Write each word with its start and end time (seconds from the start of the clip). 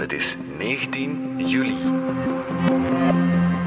Het 0.00 0.12
is 0.12 0.36
19 0.58 1.48
juli. 1.48 1.76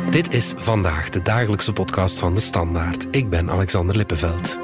Dit 0.09 0.33
is 0.33 0.54
vandaag 0.58 1.09
de 1.09 1.21
dagelijkse 1.21 1.74
podcast 1.74 2.20
van 2.20 2.36
de 2.36 2.42
Standaard. 2.42 3.08
Ik 3.11 3.29
ben 3.29 3.50
Alexander 3.50 3.95
Lippenveld. 3.95 4.59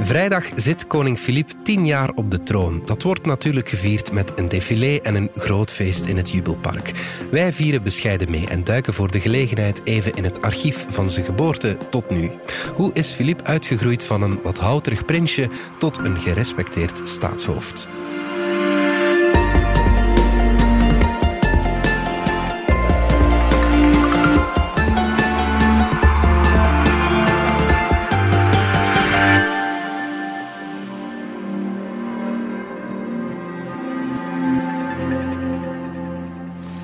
Vrijdag 0.00 0.44
zit 0.54 0.86
koning 0.86 1.18
Filip 1.18 1.50
tien 1.64 1.86
jaar 1.86 2.10
op 2.14 2.30
de 2.30 2.42
troon. 2.42 2.82
Dat 2.84 3.02
wordt 3.02 3.26
natuurlijk 3.26 3.68
gevierd 3.68 4.12
met 4.12 4.32
een 4.38 4.48
défilé 4.48 5.00
en 5.02 5.14
een 5.14 5.30
groot 5.36 5.70
feest 5.70 6.04
in 6.04 6.16
het 6.16 6.30
Jubelpark. 6.30 6.92
Wij 7.30 7.52
vieren 7.52 7.82
bescheiden 7.82 8.30
mee 8.30 8.46
en 8.48 8.64
duiken 8.64 8.94
voor 8.94 9.10
de 9.10 9.20
gelegenheid 9.20 9.80
even 9.84 10.14
in 10.14 10.24
het 10.24 10.42
archief 10.42 10.86
van 10.88 11.10
zijn 11.10 11.24
geboorte 11.24 11.76
tot 11.90 12.10
nu. 12.10 12.30
Hoe 12.74 12.90
is 12.92 13.12
Filip 13.12 13.42
uitgegroeid 13.42 14.04
van 14.04 14.22
een 14.22 14.42
wat 14.42 14.58
houterig 14.58 15.04
prinsje 15.04 15.48
tot 15.78 15.98
een 15.98 16.18
gerespecteerd 16.18 17.00
staatshoofd? 17.04 17.88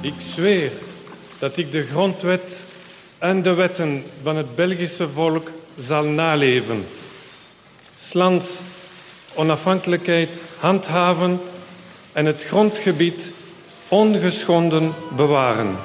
Ik 0.01 0.15
zweer 0.34 0.70
dat 1.38 1.57
ik 1.57 1.73
de 1.73 1.83
grondwet 1.83 2.57
en 3.19 3.43
de 3.43 3.55
wetten 3.55 4.05
van 4.23 4.37
het 4.37 4.55
Belgische 4.55 5.09
volk 5.09 5.51
zal 5.80 6.05
naleven. 6.05 6.87
Slans 7.97 8.61
onafhankelijkheid 9.34 10.38
handhaven 10.59 11.41
en 12.12 12.27
het 12.27 12.45
grondgebied 12.45 13.30
ongeschonden 13.88 14.95
bewaren. 15.16 15.76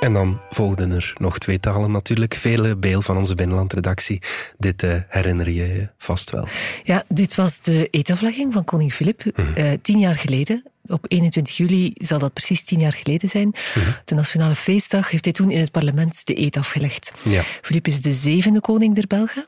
En 0.00 0.12
dan 0.12 0.40
volgden 0.50 0.90
er 0.90 1.12
nog 1.16 1.38
twee 1.38 1.60
talen 1.60 1.90
natuurlijk. 1.90 2.34
Vele 2.34 2.76
beel 2.76 3.02
van 3.02 3.16
onze 3.16 3.34
binnenlandredactie. 3.34 4.22
Dit 4.56 4.82
uh, 4.82 4.94
herinner 5.08 5.50
je 5.50 5.66
je 5.66 5.88
vast 5.96 6.30
wel. 6.30 6.48
Ja, 6.84 7.04
dit 7.08 7.34
was 7.34 7.60
de 7.60 7.88
eetaflegging 7.90 8.52
van 8.52 8.64
koning 8.64 8.92
Filip. 8.92 9.24
Mm. 9.24 9.52
Uh, 9.58 9.70
tien 9.82 9.98
jaar 9.98 10.14
geleden. 10.14 10.62
Op 10.86 11.04
21 11.08 11.56
juli 11.56 11.92
zal 11.94 12.18
dat 12.18 12.32
precies 12.32 12.64
tien 12.64 12.80
jaar 12.80 12.92
geleden 12.92 13.28
zijn. 13.28 13.46
Mm. 13.46 13.82
De 14.04 14.14
Nationale 14.14 14.54
Feestdag 14.54 15.10
heeft 15.10 15.24
hij 15.24 15.32
toen 15.32 15.50
in 15.50 15.60
het 15.60 15.70
parlement 15.70 16.26
de 16.26 16.40
eet 16.40 16.56
afgelegd. 16.56 17.12
Ja. 17.22 17.42
Filip 17.62 17.86
is 17.86 18.00
de 18.00 18.12
zevende 18.12 18.60
koning 18.60 18.94
der 18.94 19.06
Belgen. 19.06 19.46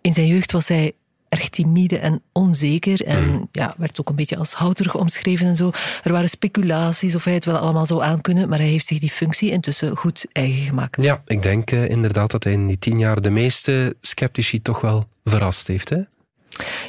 In 0.00 0.12
zijn 0.12 0.26
jeugd 0.26 0.52
was 0.52 0.68
hij 0.68 0.92
erg 1.30 1.48
timide 1.48 1.98
en 1.98 2.22
onzeker. 2.32 3.04
En 3.04 3.24
mm. 3.24 3.48
ja, 3.52 3.74
werd 3.76 4.00
ook 4.00 4.08
een 4.08 4.14
beetje 4.14 4.36
als 4.36 4.52
houterig 4.52 4.94
omschreven 4.94 5.46
en 5.46 5.56
zo. 5.56 5.70
Er 6.02 6.12
waren 6.12 6.28
speculaties 6.28 7.14
of 7.14 7.24
hij 7.24 7.34
het 7.34 7.44
wel 7.44 7.56
allemaal 7.56 7.86
zou 7.86 8.02
aankunnen, 8.02 8.48
maar 8.48 8.58
hij 8.58 8.68
heeft 8.68 8.86
zich 8.86 8.98
die 8.98 9.10
functie 9.10 9.50
intussen 9.50 9.96
goed 9.96 10.26
eigen 10.32 10.62
gemaakt. 10.62 11.02
Ja, 11.02 11.22
ik 11.26 11.42
denk 11.42 11.70
uh, 11.70 11.88
inderdaad 11.88 12.30
dat 12.30 12.44
hij 12.44 12.52
in 12.52 12.66
die 12.66 12.78
tien 12.78 12.98
jaar 12.98 13.20
de 13.20 13.30
meeste 13.30 13.96
sceptici 14.00 14.62
toch 14.62 14.80
wel 14.80 15.08
verrast 15.24 15.66
heeft, 15.66 15.88
hè? 15.88 15.98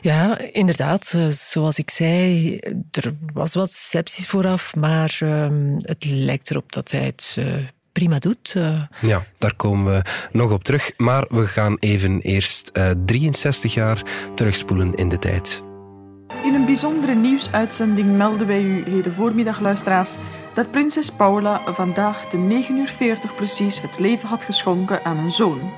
Ja, 0.01 0.39
inderdaad. 0.39 1.15
Zoals 1.29 1.77
ik 1.77 1.89
zei, 1.89 2.57
er 2.91 3.15
was 3.33 3.53
wat 3.53 3.71
sceptisch 3.71 4.27
vooraf, 4.27 4.75
maar 4.75 5.19
um, 5.21 5.77
het 5.81 6.05
lijkt 6.05 6.49
erop 6.49 6.71
dat 6.71 6.91
hij 6.91 7.03
het 7.03 7.35
uh, 7.39 7.55
prima 7.91 8.19
doet. 8.19 8.53
Uh. 8.57 8.81
Ja, 9.01 9.23
daar 9.37 9.55
komen 9.55 9.93
we 9.93 10.01
nog 10.31 10.51
op 10.51 10.63
terug. 10.63 10.91
Maar 10.97 11.25
we 11.29 11.45
gaan 11.45 11.77
even 11.79 12.19
eerst 12.19 12.71
uh, 12.73 12.91
63 13.05 13.73
jaar 13.73 14.03
terugspoelen 14.35 14.93
in 14.93 15.09
de 15.09 15.19
tijd. 15.19 15.63
In 16.43 16.53
een 16.53 16.65
bijzondere 16.65 17.13
nieuwsuitzending 17.13 18.17
melden 18.17 18.47
wij 18.47 18.63
u 18.63 18.83
heden 18.83 19.13
voormiddag, 19.13 19.59
luisteraars, 19.59 20.15
dat 20.53 20.71
prinses 20.71 21.09
Paula 21.09 21.61
vandaag 21.65 22.29
de 22.29 22.37
9 22.37 22.77
uur 22.77 22.87
40 22.97 23.35
precies 23.35 23.81
het 23.81 23.99
leven 23.99 24.27
had 24.27 24.43
geschonken 24.43 25.05
aan 25.05 25.17
een 25.17 25.31
zoon. 25.31 25.71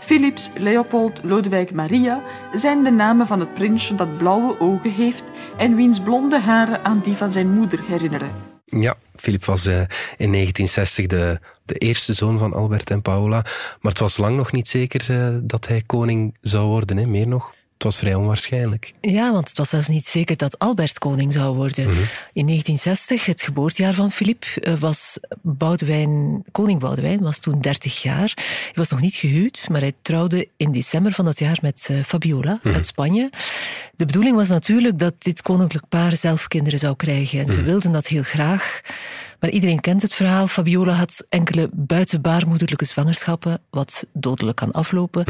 Philips, 0.00 0.50
Leopold, 0.54 1.20
Lodewijk, 1.22 1.72
Maria 1.72 2.22
zijn 2.52 2.82
de 2.82 2.90
namen 2.90 3.26
van 3.26 3.40
het 3.40 3.54
prinsje 3.54 3.94
dat 3.94 4.18
blauwe 4.18 4.60
ogen 4.60 4.92
heeft 4.92 5.24
en 5.56 5.74
wiens 5.74 6.00
blonde 6.00 6.40
haren 6.40 6.84
aan 6.84 7.00
die 7.04 7.14
van 7.14 7.32
zijn 7.32 7.50
moeder 7.50 7.80
herinneren. 7.86 8.49
Ja, 8.70 8.96
Filip 9.16 9.44
was 9.44 9.66
uh, 9.66 9.74
in 10.16 10.32
1960 10.32 11.06
de, 11.06 11.40
de 11.64 11.74
eerste 11.74 12.12
zoon 12.12 12.38
van 12.38 12.52
Albert 12.52 12.90
en 12.90 13.02
Paula. 13.02 13.42
Maar 13.80 13.92
het 13.92 13.98
was 13.98 14.16
lang 14.16 14.36
nog 14.36 14.52
niet 14.52 14.68
zeker 14.68 15.10
uh, 15.10 15.38
dat 15.42 15.66
hij 15.66 15.82
koning 15.86 16.36
zou 16.40 16.66
worden, 16.66 16.96
hè? 16.96 17.06
meer 17.06 17.26
nog. 17.26 17.52
Het 17.80 17.88
was 17.92 17.98
vrij 17.98 18.14
onwaarschijnlijk. 18.14 18.92
Ja, 19.00 19.32
want 19.32 19.48
het 19.48 19.58
was 19.58 19.68
zelfs 19.68 19.88
niet 19.88 20.06
zeker 20.06 20.36
dat 20.36 20.58
Albert 20.58 20.98
koning 20.98 21.32
zou 21.32 21.56
worden. 21.56 21.84
Mm 21.84 21.94
-hmm. 21.94 22.04
In 22.32 22.46
1960, 22.46 23.26
het 23.26 23.42
geboortejaar 23.42 23.94
van 23.94 24.12
Filip, 24.12 24.44
was 24.80 25.18
Boudewijn, 25.42 26.44
koning 26.50 26.80
Boudewijn 26.80 27.20
was 27.20 27.38
toen 27.38 27.60
30 27.60 28.02
jaar. 28.02 28.32
Hij 28.36 28.72
was 28.74 28.88
nog 28.88 29.00
niet 29.00 29.14
gehuwd, 29.14 29.66
maar 29.70 29.80
hij 29.80 29.92
trouwde 30.02 30.48
in 30.56 30.72
december 30.72 31.12
van 31.12 31.24
dat 31.24 31.38
jaar 31.38 31.58
met 31.62 31.88
uh, 31.90 32.02
Fabiola 32.02 32.52
mm 32.52 32.58
-hmm. 32.62 32.74
uit 32.74 32.86
Spanje. 32.86 33.30
De 33.96 34.06
bedoeling 34.06 34.36
was 34.36 34.48
natuurlijk 34.48 34.98
dat 34.98 35.14
dit 35.18 35.42
koninklijk 35.42 35.88
paar 35.88 36.16
zelf 36.16 36.48
kinderen 36.48 36.78
zou 36.78 36.96
krijgen. 36.96 37.38
En 37.38 37.44
mm 37.44 37.50
-hmm. 37.50 37.58
ze 37.58 37.62
wilden 37.70 37.92
dat 37.92 38.06
heel 38.06 38.22
graag. 38.22 38.80
Maar 39.38 39.50
iedereen 39.50 39.80
kent 39.80 40.02
het 40.02 40.14
verhaal. 40.14 40.46
Fabiola 40.46 40.92
had 40.92 41.26
enkele 41.28 41.70
buitenbaarmoederlijke 41.72 42.84
zwangerschappen, 42.84 43.60
wat 43.70 44.04
dodelijk 44.12 44.56
kan 44.56 44.70
aflopen. 44.70 45.24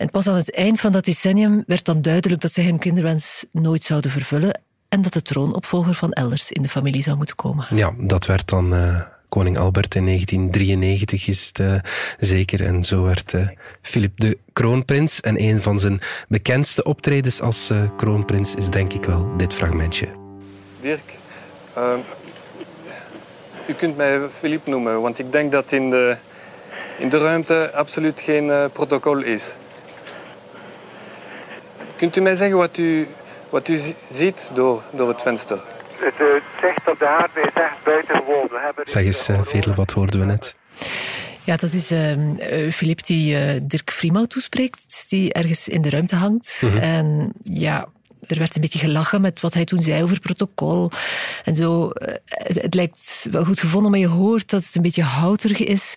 En 0.00 0.10
pas 0.10 0.26
aan 0.26 0.34
het 0.34 0.54
eind 0.54 0.80
van 0.80 0.92
dat 0.92 1.04
decennium 1.04 1.64
werd 1.66 1.84
dan 1.84 2.02
duidelijk 2.02 2.40
dat 2.40 2.52
zij 2.52 2.64
hun 2.64 2.78
kinderwens 2.78 3.46
nooit 3.52 3.84
zouden 3.84 4.10
vervullen 4.10 4.60
en 4.88 5.02
dat 5.02 5.12
de 5.12 5.22
troonopvolger 5.22 5.94
van 5.94 6.12
elders 6.12 6.50
in 6.50 6.62
de 6.62 6.68
familie 6.68 7.02
zou 7.02 7.16
moeten 7.16 7.36
komen. 7.36 7.66
Ja, 7.70 7.94
dat 7.98 8.26
werd 8.26 8.48
dan 8.48 8.74
uh, 8.74 9.00
koning 9.28 9.58
Albert 9.58 9.94
in 9.94 10.04
1993 10.04 11.28
is 11.28 11.46
het 11.46 11.58
uh, 11.58 11.74
zeker. 12.18 12.64
En 12.64 12.84
zo 12.84 13.02
werd 13.02 13.32
uh, 13.32 13.48
Filip 13.82 14.20
de 14.20 14.38
kroonprins. 14.52 15.20
En 15.20 15.40
een 15.40 15.62
van 15.62 15.80
zijn 15.80 16.00
bekendste 16.28 16.82
optredens 16.82 17.40
als 17.40 17.72
kroonprins 17.96 18.54
is 18.54 18.70
denk 18.70 18.92
ik 18.92 19.04
wel 19.04 19.36
dit 19.36 19.54
fragmentje. 19.54 20.08
Dirk, 20.80 21.18
uh, 21.78 21.92
u 23.66 23.72
kunt 23.72 23.96
mij 23.96 24.20
Filip 24.38 24.66
noemen, 24.66 25.00
want 25.00 25.18
ik 25.18 25.32
denk 25.32 25.52
dat 25.52 25.72
in 25.72 25.90
de, 25.90 26.16
in 26.98 27.08
de 27.08 27.18
ruimte 27.18 27.70
absoluut 27.74 28.20
geen 28.20 28.70
protocol 28.72 29.22
is. 29.22 29.54
Kunt 32.00 32.16
u 32.16 32.20
mij 32.20 32.34
zeggen 32.34 32.56
wat 32.56 32.78
u, 32.78 33.08
wat 33.48 33.68
u 33.68 33.80
ziet 34.10 34.50
door, 34.54 34.82
door 34.90 35.08
het 35.08 35.22
venster? 35.22 35.60
Het 35.98 36.42
zicht 36.60 36.88
op 36.88 36.98
de 36.98 37.06
aardbol 37.06 37.42
is 37.42 37.52
echt 37.54 37.84
buitengewoon. 37.84 38.46
We 38.50 38.60
hebben 38.64 38.86
zeg 38.86 39.04
eens, 39.04 39.28
uh, 39.28 39.40
Veerle, 39.42 39.74
wat 39.74 39.90
hoorden 39.90 40.20
we 40.20 40.26
net? 40.26 40.56
Ja, 41.44 41.56
dat 41.56 41.72
is 41.72 41.86
Filip 42.74 42.98
uh, 42.98 43.04
die 43.04 43.66
Dirk 43.66 43.90
Friemau 43.90 44.26
toespreekt, 44.26 45.06
die 45.08 45.32
ergens 45.32 45.68
in 45.68 45.82
de 45.82 45.90
ruimte 45.90 46.16
hangt. 46.16 46.60
Mm 46.64 46.70
-hmm. 46.70 46.78
En 46.78 47.32
ja, 47.42 47.88
er 48.26 48.38
werd 48.38 48.54
een 48.54 48.60
beetje 48.60 48.78
gelachen 48.78 49.20
met 49.20 49.40
wat 49.40 49.54
hij 49.54 49.64
toen 49.64 49.82
zei 49.82 50.02
over 50.02 50.20
protocol. 50.20 50.90
En 51.44 51.54
zo, 51.54 51.90
het, 52.24 52.62
het 52.62 52.74
lijkt 52.74 53.26
wel 53.30 53.44
goed 53.44 53.60
gevonden, 53.60 53.90
maar 53.90 54.00
je 54.00 54.06
hoort 54.06 54.50
dat 54.50 54.64
het 54.64 54.74
een 54.74 54.82
beetje 54.82 55.02
houterig 55.02 55.58
is. 55.58 55.94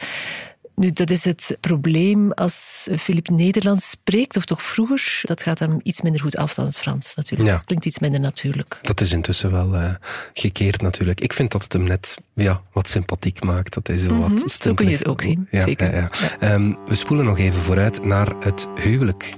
Nu, 0.75 0.91
dat 0.91 1.09
is 1.09 1.25
het 1.25 1.57
probleem 1.59 2.31
als 2.31 2.87
Filip 2.97 3.29
Nederlands 3.29 3.89
spreekt, 3.89 4.37
of 4.37 4.45
toch 4.45 4.63
vroeger. 4.63 5.19
Dat 5.21 5.41
gaat 5.41 5.59
hem 5.59 5.79
iets 5.83 6.01
minder 6.01 6.21
goed 6.21 6.37
af 6.37 6.53
dan 6.53 6.65
het 6.65 6.77
Frans 6.77 7.15
natuurlijk. 7.15 7.49
Ja. 7.49 7.55
Het 7.55 7.65
klinkt 7.65 7.85
iets 7.85 7.99
minder 7.99 8.19
natuurlijk. 8.19 8.79
Dat 8.81 9.01
is 9.01 9.11
intussen 9.11 9.51
wel 9.51 9.75
uh, 9.75 9.93
gekeerd 10.33 10.81
natuurlijk. 10.81 11.21
Ik 11.21 11.33
vind 11.33 11.51
dat 11.51 11.63
het 11.63 11.73
hem 11.73 11.83
net 11.83 12.17
ja, 12.33 12.61
wat 12.71 12.87
sympathiek 12.87 13.43
maakt. 13.43 13.73
Dat 13.73 13.87
hij 13.87 13.97
zo 13.97 14.13
mm 14.13 14.21
-hmm. 14.21 14.39
wat 14.39 14.51
Zo 14.51 14.73
kun 14.73 14.87
je 14.87 14.95
het 14.95 15.07
ook 15.07 15.21
zien, 15.21 15.47
ja, 15.49 15.63
zeker. 15.63 15.95
Ja. 15.95 16.09
Um, 16.53 16.77
we 16.85 16.95
spoelen 16.95 17.25
nog 17.25 17.39
even 17.39 17.61
vooruit 17.61 18.05
naar 18.05 18.33
het 18.39 18.67
huwelijk. 18.75 19.37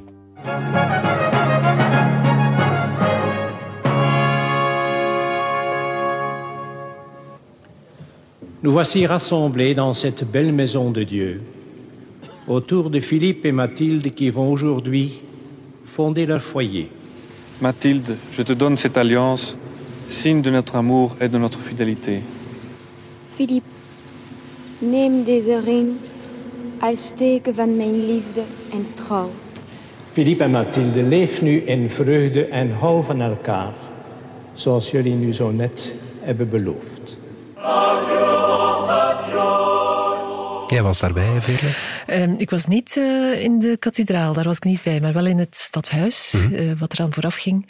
Nous 8.66 8.72
voici 8.72 9.06
rassemblés 9.06 9.76
dans 9.76 9.94
cette 9.94 10.24
belle 10.24 10.52
maison 10.52 10.90
de 10.90 11.04
Dieu, 11.04 11.40
autour 12.48 12.90
de 12.90 13.00
Philippe 13.00 13.46
et 13.46 13.52
Mathilde 13.52 14.12
qui 14.16 14.32
vont 14.32 14.52
aujourd'hui 14.52 15.22
fonder 15.84 16.26
leur 16.26 16.42
foyer. 16.42 16.90
Mathilde, 17.62 18.18
je 18.32 18.42
te 18.42 18.54
donne 18.54 18.76
cette 18.76 18.98
alliance, 18.98 19.56
signe 20.08 20.42
de 20.42 20.50
notre 20.50 20.78
amour 20.78 21.16
et 21.22 21.30
de 21.30 21.38
notre 21.38 21.60
fidélité. 21.60 22.22
Philippe, 23.36 23.70
neem 24.80 25.24
deze 25.26 25.60
ring 25.60 25.90
als 26.80 27.12
teken 27.16 27.54
van 27.54 27.78
mijn 27.78 28.08
liefde 28.08 28.42
en 28.74 28.86
trouw. 28.96 29.30
Philippe 30.12 30.44
en 30.44 30.52
Mathilde, 30.52 31.04
leef 31.04 31.42
nu 31.42 31.62
in 31.68 31.88
vreugde 31.88 32.46
en 32.46 32.72
hou 32.72 33.04
van 33.04 33.22
elkaar, 33.22 33.74
zoals 34.56 34.92
jullie 34.92 35.16
nu 35.16 35.34
zo 35.34 35.52
net 35.52 35.96
hebben 36.22 36.50
beloofd. 36.50 37.18
Jij 40.76 40.84
was 40.84 41.00
daarbij, 41.00 41.42
Veerle? 41.42 41.70
Um, 42.24 42.36
ik 42.38 42.50
was 42.50 42.66
niet 42.66 42.96
uh, 42.96 43.44
in 43.44 43.60
de 43.60 43.78
kathedraal, 43.78 44.34
daar 44.34 44.44
was 44.44 44.56
ik 44.56 44.64
niet 44.64 44.84
bij, 44.84 45.00
maar 45.00 45.14
wel 45.14 45.26
in 45.26 45.38
het 45.38 45.56
stadhuis, 45.56 46.34
mm 46.36 46.42
-hmm. 46.42 46.54
uh, 46.54 46.80
wat 46.80 46.94
eraan 46.94 47.14
vooraf 47.14 47.36
ging. 47.36 47.68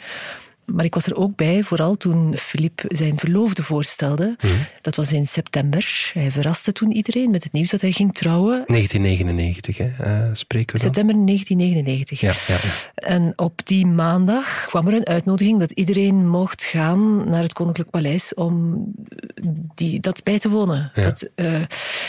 Maar 0.66 0.84
ik 0.84 0.94
was 0.94 1.06
er 1.06 1.16
ook 1.16 1.36
bij, 1.36 1.62
vooral 1.62 1.96
toen 1.96 2.36
Philippe 2.36 2.84
zijn 2.88 3.18
verloofde 3.18 3.62
voorstelde. 3.62 4.36
Mhm. 4.40 4.54
Dat 4.80 4.96
was 4.96 5.12
in 5.12 5.26
september. 5.26 6.10
Hij 6.12 6.30
verraste 6.30 6.72
toen 6.72 6.92
iedereen 6.92 7.30
met 7.30 7.44
het 7.44 7.52
nieuws 7.52 7.70
dat 7.70 7.80
hij 7.80 7.92
ging 7.92 8.14
trouwen. 8.14 8.62
1999, 8.66 9.78
hè? 9.78 9.84
eh, 9.84 10.28
spreken 10.32 10.76
we 10.76 10.82
dan? 10.82 10.94
September 10.94 11.26
1999. 11.26 12.20
Ja, 12.20 12.32
ja, 12.46 12.60
ja. 12.62 13.08
En 13.08 13.32
op 13.36 13.60
die 13.64 13.86
maandag 13.86 14.66
kwam 14.66 14.86
er 14.86 14.94
een 14.94 15.06
uitnodiging 15.06 15.60
dat 15.60 15.70
iedereen 15.70 16.28
mocht 16.28 16.64
gaan 16.64 17.30
naar 17.30 17.42
het 17.42 17.52
Koninklijk 17.52 17.90
Paleis 17.90 18.34
om 18.34 18.84
die, 19.74 20.00
dat 20.00 20.22
bij 20.22 20.38
te 20.38 20.48
wonen. 20.48 20.90
Ja. 20.94 21.02
Dat, 21.02 21.28
eh, 21.34 21.62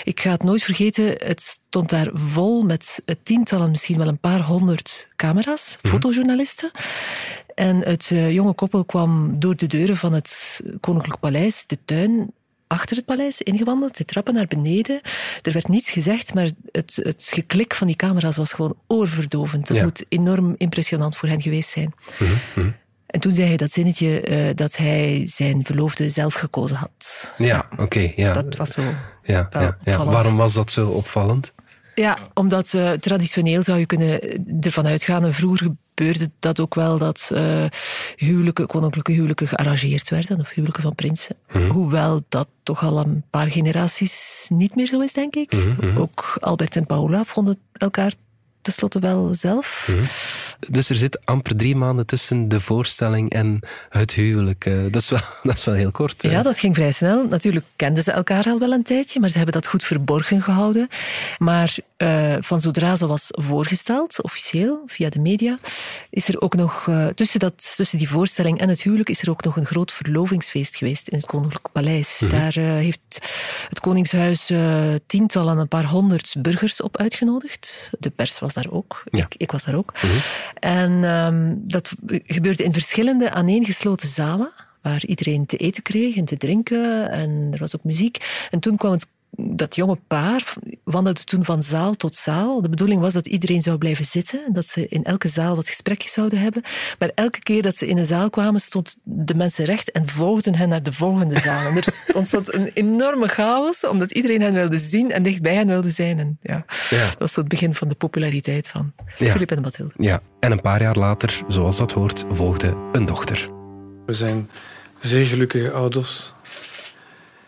ik 0.04 0.20
ga 0.20 0.32
het 0.32 0.44
nooit 0.44 0.64
vergeten, 0.64 1.06
het 1.06 1.42
stond 1.42 1.90
daar 1.90 2.10
vol 2.14 2.64
met 2.64 3.02
tientallen, 3.24 3.70
misschien 3.70 3.98
wel 3.98 4.08
een 4.08 4.20
paar 4.20 4.42
honderd 4.42 5.10
camera's, 5.16 5.78
fotojournalisten. 5.82 6.72
En 7.58 7.78
het 7.84 8.10
eh, 8.12 8.32
jonge 8.34 8.54
koppel 8.54 8.86
kwam 8.86 9.40
door 9.40 9.56
de 9.56 9.68
deuren 9.68 9.98
van 9.98 10.14
het 10.14 10.62
Koninklijk 10.80 11.20
Paleis, 11.20 11.64
de 11.68 11.78
tuin, 11.86 12.32
achter 12.68 12.96
het 12.96 13.06
paleis 13.06 13.42
ingewandeld, 13.42 13.98
de 13.98 14.06
trappen 14.06 14.34
naar 14.34 14.48
beneden. 14.48 15.02
Er 15.42 15.52
werd 15.52 15.68
niets 15.68 15.90
gezegd, 15.92 16.34
maar 16.34 16.50
het, 16.72 17.00
het 17.04 17.30
geklik 17.34 17.74
van 17.76 17.88
die 17.88 17.96
camera's 17.96 18.38
was 18.38 18.54
gewoon 18.54 18.76
oorverdovend. 18.88 19.68
Dat 19.68 19.78
Ja. 19.78 19.84
moet 19.84 20.06
enorm 20.10 20.56
impressionant 20.58 21.16
voor 21.18 21.30
hen 21.30 21.42
geweest 21.42 21.70
zijn. 21.70 21.94
En 23.08 23.20
toen 23.20 23.36
zei 23.36 23.48
hij 23.48 23.58
dat 23.58 23.72
zinnetje 23.72 24.22
eh, 24.22 24.56
dat 24.56 24.76
hij 24.76 25.24
zijn 25.26 25.66
verloofde 25.66 26.10
zelf 26.10 26.34
gekozen 26.34 26.76
had. 26.78 27.34
Ja, 27.38 27.68
oké. 27.78 28.12
ja. 28.16 28.34
Dat 28.34 28.56
was 28.56 28.72
zo. 28.72 28.82
ja, 29.24 29.50
ja. 29.84 30.06
Waarom 30.06 30.38
was 30.38 30.54
dat 30.54 30.72
zo 30.72 30.90
opvallend? 30.90 31.54
Ja, 32.02 32.18
omdat 32.34 32.74
eh, 32.74 32.92
traditioneel 32.92 33.64
zou 33.64 33.80
je 33.80 33.86
kunnen 33.86 34.20
ervan 34.62 34.88
uitgaan, 34.88 35.24
en 35.24 35.34
vroeger 35.34 35.72
gebeurde 35.94 36.32
dat 36.40 36.60
ook 36.60 36.76
wel, 36.76 36.98
dat 36.98 37.32
eh, 37.34 37.66
huwelijken, 38.16 38.68
koninklijke 38.68 39.12
huwelijken 39.12 39.48
gearrangeerd 39.48 40.10
werden, 40.10 40.40
of 40.40 40.50
huwelijken 40.50 40.84
van 40.84 40.96
prinsen. 40.96 41.36
Hoewel 41.48 42.24
dat 42.30 42.48
toch 42.64 42.84
al 42.84 43.00
een 43.00 43.24
paar 43.30 43.52
generaties 43.52 44.46
niet 44.50 44.76
meer 44.76 44.88
zo 44.88 45.00
is, 45.00 45.14
denk 45.14 45.36
ik. 45.36 45.54
Ook 45.98 46.38
Albert 46.40 46.76
en 46.76 46.86
Paula 46.86 47.24
vonden 47.24 47.60
elkaar 47.74 48.14
tenslotte 48.62 49.00
wel 49.00 49.36
zelf. 49.36 49.92
Dus 50.60 50.90
er 50.90 50.96
zit 50.96 51.26
amper 51.26 51.56
drie 51.56 51.76
maanden 51.76 52.06
tussen 52.06 52.48
de 52.48 52.62
voorstelling 52.62 53.30
en 53.32 53.60
het 53.90 54.12
huwelijk. 54.12 54.66
eh, 54.66 54.74
Dat 54.92 55.02
is 55.02 55.10
wel, 55.10 55.20
dat 55.44 55.58
is 55.58 55.64
wel 55.66 55.76
heel 55.76 55.92
kort. 55.92 56.24
eh. 56.24 56.32
Ja, 56.32 56.42
dat 56.42 56.60
ging 56.60 56.76
vrij 56.76 56.92
snel. 56.92 57.28
Natuurlijk 57.28 57.66
kenden 57.76 58.04
ze 58.04 58.12
elkaar 58.12 58.46
al 58.46 58.60
wel 58.60 58.72
een 58.72 58.84
tijdje, 58.84 59.20
maar 59.20 59.30
ze 59.30 59.36
hebben 59.38 59.54
dat 59.56 59.68
goed 59.68 59.84
verborgen 59.84 60.42
gehouden. 60.42 60.88
Maar 61.38 61.76
eh, 61.98 62.36
van 62.40 62.62
zodra 62.62 62.96
ze 62.96 63.08
was 63.08 63.28
voorgesteld, 63.30 64.22
officieel, 64.22 64.82
via 64.86 65.10
de 65.10 65.20
media, 65.20 65.60
is 66.10 66.28
er 66.28 66.42
ook 66.42 66.56
nog, 66.56 66.88
eh, 66.88 67.08
tussen, 67.08 67.40
dat, 67.40 67.76
tussen 67.76 67.98
die 67.98 68.10
voorstelling 68.10 68.60
en 68.60 68.70
het 68.70 68.82
huwelijk, 68.82 69.10
is 69.10 69.22
er 69.22 69.30
ook 69.30 69.44
nog 69.44 69.56
een 69.56 69.66
groot 69.66 69.92
verlovingsfeest 69.92 70.76
geweest 70.76 71.08
in 71.08 71.18
het 71.18 71.26
Koninklijk 71.28 71.72
Paleis. 71.72 72.24
Daar 72.30 72.58
eh, 72.58 72.64
heeft 72.64 73.20
het 73.70 73.80
Koningshuis 73.80 74.52
tientallen, 75.06 75.58
een 75.58 75.68
paar 75.68 75.86
honderd 75.86 76.36
burgers 76.40 76.82
op 76.82 76.98
uitgenodigd. 76.98 77.90
De 78.00 78.10
pers 78.10 78.40
was 78.40 78.54
daar 78.54 78.72
ook. 78.72 79.04
Ja. 79.10 79.24
Ik, 79.26 79.36
ik 79.38 79.52
was 79.52 79.64
daar 79.64 79.76
ook. 79.76 79.94
En 80.54 81.04
ehm, 81.04 81.54
dat 81.58 81.92
gebeurde 82.24 82.64
in 82.64 82.74
verschillende 82.74 83.32
aaneengesloten 83.32 84.08
zalen, 84.08 84.52
waar 84.82 85.06
iedereen 85.06 85.46
te 85.46 85.58
eten 85.58 85.84
kreeg 85.84 86.16
en 86.16 86.26
te 86.26 86.38
drinken. 86.38 87.12
En 87.12 87.50
er 87.52 87.60
was 87.60 87.76
ook 87.76 87.84
muziek. 87.84 88.48
En 88.52 88.60
toen 88.60 88.78
kwam 88.78 88.92
het, 88.92 89.08
dat 89.40 89.76
jonge 89.76 90.00
paar, 90.08 90.54
wandelde 90.84 91.24
toen 91.24 91.44
van 91.46 91.64
zaal 91.64 91.96
tot 91.96 92.16
zaal. 92.16 92.62
De 92.62 92.70
bedoeling 92.70 93.02
was 93.02 93.14
dat 93.14 93.28
iedereen 93.28 93.62
zou 93.62 93.78
blijven 93.78 94.06
zitten 94.06 94.46
en 94.46 94.54
dat 94.54 94.66
ze 94.66 94.88
in 94.88 95.04
elke 95.04 95.28
zaal 95.28 95.56
wat 95.56 95.68
gesprekjes 95.68 96.12
zouden 96.14 96.40
hebben. 96.40 96.64
Maar 97.00 97.12
elke 97.16 97.40
keer 97.40 97.62
dat 97.62 97.76
ze 97.76 97.88
in 97.88 97.98
een 97.98 98.06
zaal 98.06 98.30
kwamen, 98.30 98.62
stond 98.62 98.96
de 99.04 99.36
mensen 99.36 99.66
recht 99.66 99.92
en 99.92 100.08
volgden 100.08 100.56
hen 100.56 100.70
naar 100.70 100.84
de 100.84 100.94
volgende 100.94 101.40
zaal. 101.40 101.70
En 101.70 101.76
er 101.76 101.86
ontstond 102.16 102.54
een 102.54 102.72
enorme 102.74 103.28
chaos, 103.28 103.86
omdat 103.88 104.12
iedereen 104.12 104.42
hen 104.42 104.54
wilde 104.54 104.78
zien 104.78 105.12
en 105.12 105.24
dicht 105.24 105.42
bij 105.42 105.54
hen 105.56 105.68
wilde 105.68 105.90
zijn. 105.90 106.20
En 106.20 106.38
ja, 106.42 106.66
Ja. 106.90 107.06
Dat 107.10 107.20
was 107.20 107.34
zo 107.34 107.40
het 107.40 107.50
begin 107.50 107.74
van 107.74 107.88
de 107.88 107.96
populariteit 107.96 108.68
van 108.68 108.94
Ja. 109.18 109.32
Philip 109.32 109.52
en 109.52 109.62
Mathilde. 109.62 109.94
Ja, 109.98 110.22
en 110.40 110.52
een 110.52 110.62
paar 110.62 110.82
jaar 110.82 110.98
later, 110.98 111.44
zoals 111.48 111.78
dat 111.78 111.92
hoort, 111.92 112.26
volgde 112.32 112.78
een 112.92 113.06
dochter. 113.06 113.50
We 114.06 114.14
zijn 114.14 114.50
zeer 115.00 115.26
gelukkige 115.26 115.72
ouders. 115.72 116.34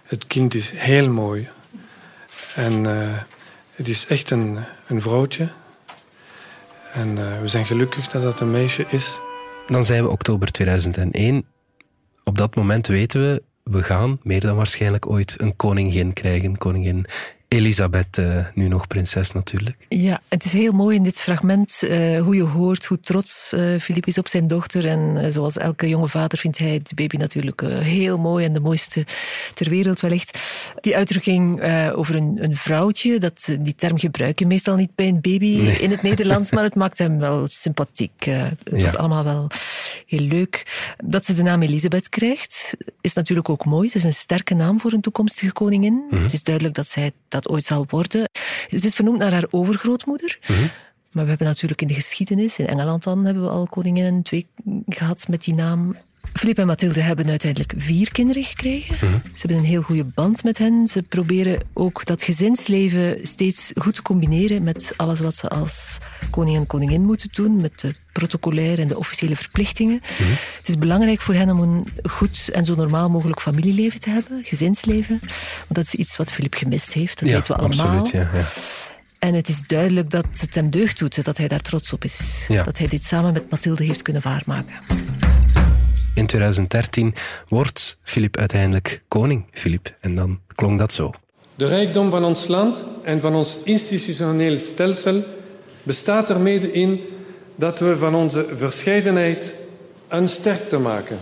Het 0.03 0.27
kind 0.27 0.53
is 0.55 0.71
heel 0.75 1.09
mooi. 1.09 1.49
En 2.55 2.85
eh, 2.85 3.17
het 3.75 3.87
is 3.87 4.05
echt 4.05 4.31
een, 4.31 4.59
een 4.87 5.01
vrouwtje. 5.01 5.49
En 6.93 7.17
eh, 7.17 7.41
we 7.41 7.47
zijn 7.47 7.65
gelukkig 7.65 8.07
dat 8.07 8.21
dat 8.21 8.39
een 8.39 8.51
meisje 8.51 8.85
is. 8.89 9.19
Dan 9.67 9.83
zijn 9.83 10.03
we 10.03 10.09
oktober 10.09 10.51
2001. 10.51 11.45
Op 12.23 12.37
dat 12.37 12.55
moment 12.55 12.87
weten 12.87 13.21
we, 13.21 13.43
we 13.63 13.83
gaan 13.83 14.19
meer 14.23 14.39
dan 14.39 14.55
waarschijnlijk 14.55 15.09
ooit 15.09 15.41
een 15.41 15.55
koningin 15.55 16.13
krijgen. 16.13 16.57
Koningin 16.57 17.05
Elisabeth, 17.49 18.17
eh, 18.17 18.45
nu 18.53 18.67
nog 18.67 18.87
prinses 18.87 19.31
natuurlijk. 19.31 19.85
Ja, 19.87 20.21
het 20.27 20.45
is 20.45 20.53
heel 20.53 20.71
mooi 20.71 20.95
in 20.95 21.03
dit 21.03 21.19
fragment 21.19 21.83
eh, 21.83 22.21
hoe 22.21 22.35
je 22.35 22.43
hoort 22.43 22.85
hoe 22.85 22.99
trots 22.99 23.53
eh 23.53 23.79
Philippe 23.79 24.09
is 24.09 24.17
op 24.17 24.27
zijn 24.27 24.47
dochter. 24.47 24.85
En 24.87 25.17
eh, 25.17 25.31
zoals 25.31 25.57
elke 25.57 25.89
jonge 25.89 26.07
vader 26.07 26.37
vindt 26.37 26.57
hij 26.57 26.79
de 26.83 26.95
baby 26.95 27.15
natuurlijk 27.15 27.61
eh, 27.61 27.79
heel 27.79 28.17
mooi 28.17 28.45
en 28.45 28.53
de 28.53 28.59
mooiste 28.59 29.05
ter 29.53 29.69
wereld 29.69 29.99
wellicht. 29.99 30.39
Die 30.81 30.95
uitdrukking 30.95 31.59
eh, 31.59 31.91
over 31.95 32.15
een, 32.15 32.37
een 32.41 32.55
vrouwtje, 32.55 33.19
dat, 33.19 33.49
die 33.59 33.75
term 33.75 33.99
gebruik 33.99 34.39
je 34.39 34.45
meestal 34.45 34.75
niet 34.75 34.95
bij 34.95 35.07
een 35.07 35.21
baby 35.21 35.45
in 35.79 35.91
het 35.91 36.01
Nederlands, 36.01 36.51
maar 36.53 36.63
het 36.63 36.75
maakt 36.75 36.97
hem 36.97 37.19
wel 37.19 37.47
sympathiek. 37.47 38.25
Eh, 38.25 38.41
het 38.41 38.59
Ja. 38.71 38.81
was 38.81 38.95
allemaal 38.95 39.23
wel 39.23 39.47
heel 40.05 40.19
leuk. 40.27 40.85
Dat 41.05 41.25
ze 41.25 41.33
de 41.33 41.41
naam 41.43 41.61
Elisabeth 41.61 42.09
krijgt, 42.09 42.77
is 43.01 43.13
natuurlijk 43.13 43.49
ook 43.49 43.65
mooi. 43.65 43.85
Het 43.87 43.95
is 43.95 44.03
een 44.03 44.13
sterke 44.13 44.53
naam 44.53 44.79
voor 44.79 44.91
een 44.93 45.01
toekomstige 45.01 45.51
koningin. 45.51 46.03
Het 46.09 46.33
is 46.33 46.43
duidelijk 46.43 46.75
dat 46.75 46.87
zij 46.87 47.11
dat 47.27 47.38
ooit 47.47 47.63
zal 47.63 47.85
worden. 47.89 48.29
Ze 48.69 48.85
is 48.85 48.93
vernoemd 48.93 49.17
naar 49.17 49.31
haar 49.31 49.47
overgrootmoeder. 49.49 50.39
Maar 51.11 51.23
we 51.23 51.29
hebben 51.29 51.47
natuurlijk 51.47 51.81
in 51.81 51.87
de 51.87 51.93
geschiedenis, 51.93 52.59
in 52.59 52.67
Engeland 52.67 53.03
dan, 53.03 53.25
hebben 53.25 53.43
we 53.43 53.49
al 53.49 53.67
koninginnen 53.67 54.21
twee 54.21 54.47
gehad 54.87 55.27
met 55.27 55.43
die 55.43 55.53
naam. 55.53 55.95
Philippe 56.33 56.61
en 56.61 56.67
Mathilde 56.67 57.01
hebben 57.01 57.29
uiteindelijk 57.29 57.73
vier 57.77 58.11
kinderen 58.11 58.43
gekregen. 58.43 58.97
Ze 58.97 59.39
hebben 59.39 59.57
een 59.57 59.63
heel 59.63 59.81
goede 59.81 60.03
band 60.03 60.43
met 60.43 60.57
hen. 60.57 60.87
Ze 60.87 61.03
proberen 61.03 61.59
ook 61.73 62.05
dat 62.05 62.23
gezinsleven 62.23 63.17
steeds 63.23 63.71
goed 63.75 63.95
te 63.95 64.01
combineren 64.01 64.63
met 64.63 64.93
alles 64.97 65.19
wat 65.19 65.35
ze 65.35 65.47
als 65.47 65.97
koning 66.29 66.57
en 66.57 66.67
koningin 66.67 67.05
moeten 67.05 67.29
doen, 67.31 67.61
met 67.61 67.79
de 67.79 67.95
protocolaire 68.11 68.81
en 68.81 68.87
de 68.87 68.97
officiële 68.97 69.35
verplichtingen. 69.35 70.01
Het 70.57 70.67
is 70.67 70.77
belangrijk 70.77 71.21
voor 71.21 71.33
hen 71.33 71.49
om 71.49 71.59
een 71.61 71.87
goed 72.03 72.49
en 72.53 72.65
zo 72.65 72.75
normaal 72.75 73.09
mogelijk 73.09 73.41
familieleven 73.41 73.99
te 73.99 74.09
hebben, 74.09 74.43
gezinsleven. 74.43 75.19
Want 75.57 75.73
dat 75.73 75.85
is 75.85 75.93
iets 75.93 76.17
wat 76.17 76.31
Philippe 76.31 76.57
gemist 76.57 76.93
heeft, 76.93 77.19
dat 77.19 77.29
ja, 77.29 77.35
weten 77.35 77.55
we 77.55 77.61
allemaal. 77.61 77.97
absoluut. 77.97 78.31
Ja, 78.31 78.39
ja. 78.39 78.45
En 79.19 79.33
het 79.33 79.49
is 79.49 79.61
duidelijk 79.67 80.09
dat 80.09 80.25
het 80.37 80.55
hem 80.55 80.69
deugd 80.69 80.99
doet, 80.99 81.25
dat 81.25 81.37
hij 81.37 81.47
daar 81.47 81.61
trots 81.61 81.93
op 81.93 82.03
is. 82.03 82.45
Dat 82.47 82.77
hij 82.77 82.87
dit 82.87 83.03
samen 83.03 83.33
met 83.33 83.49
Mathilde 83.49 83.83
heeft 83.83 84.01
kunnen 84.01 84.21
waarmaken. 84.21 84.75
In 86.19 86.25
2013 86.25 87.13
wordt 87.47 87.97
Filip 88.03 88.37
uiteindelijk 88.37 89.03
koning, 89.07 89.45
Filip. 89.51 89.95
En 89.99 90.15
dan 90.15 90.39
klonk 90.55 90.79
dat 90.79 90.93
zo. 90.93 91.11
De 91.55 91.65
rijkdom 91.65 92.09
van 92.09 92.23
ons 92.23 92.47
land 92.47 92.85
en 93.03 93.21
van 93.21 93.35
ons 93.35 93.59
institutioneel 93.63 94.57
stelsel 94.57 95.23
bestaat 95.83 96.29
er 96.29 96.39
mede 96.39 96.71
in 96.71 97.01
dat 97.55 97.79
we 97.79 97.97
van 97.97 98.15
onze 98.15 98.47
verscheidenheid 98.53 99.55
een 100.07 100.27
sterkte 100.27 100.77
maken. 100.77 101.17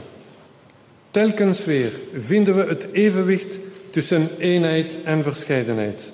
Telkens 1.12 1.66
weer 1.66 1.92
vinden 2.16 2.56
we 2.56 2.64
het 2.64 2.92
evenwicht 2.92 3.60
tussen 3.90 4.30
eenheid 4.40 5.00
en 5.04 5.24
verscheidenheid. 5.24 6.12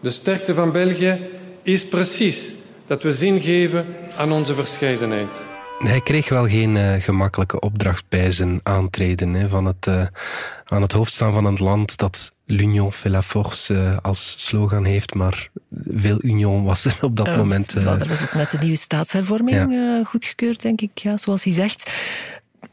De 0.00 0.10
sterkte 0.10 0.54
van 0.54 0.72
België 0.72 1.20
is 1.62 1.86
precies 1.86 2.52
dat 2.86 3.02
we 3.02 3.12
zin 3.12 3.40
geven 3.40 3.86
aan 4.16 4.32
onze 4.32 4.54
verscheidenheid. 4.54 5.49
Hij 5.84 6.00
kreeg 6.00 6.28
wel 6.28 6.48
geen 6.48 6.76
eh, 6.76 7.02
gemakkelijke 7.02 7.60
opdracht 7.60 8.04
bij 8.08 8.30
zijn 8.30 8.60
aantreden 8.62 9.32
hè, 9.32 9.48
van 9.48 9.64
het, 9.64 9.86
eh, 9.86 10.02
aan 10.64 10.82
het 10.82 10.92
hoofd 10.92 11.12
staan 11.12 11.32
van 11.32 11.44
een 11.44 11.58
land 11.60 11.96
dat 11.96 12.32
l'union 12.46 12.92
fait 12.92 13.12
la 13.12 13.22
force 13.22 13.74
eh, 13.74 13.96
als 14.02 14.34
slogan 14.46 14.84
heeft, 14.84 15.14
maar 15.14 15.48
veel 15.88 16.18
union 16.24 16.64
was 16.64 16.84
er 16.84 16.96
op 17.00 17.16
dat 17.16 17.26
Eh, 17.26 17.36
moment. 17.36 17.74
eh, 17.76 17.82
wel, 17.84 17.98
er 17.98 18.08
was 18.08 18.22
ook 18.22 18.34
net 18.34 18.50
de 18.50 18.58
nieuwe 18.58 18.76
staatshervorming 18.76 20.02
goedgekeurd, 20.06 20.62
denk 20.62 20.80
ik, 20.80 20.90
ja, 20.98 21.16
zoals 21.16 21.44
hij 21.44 21.52
zegt. 21.52 21.90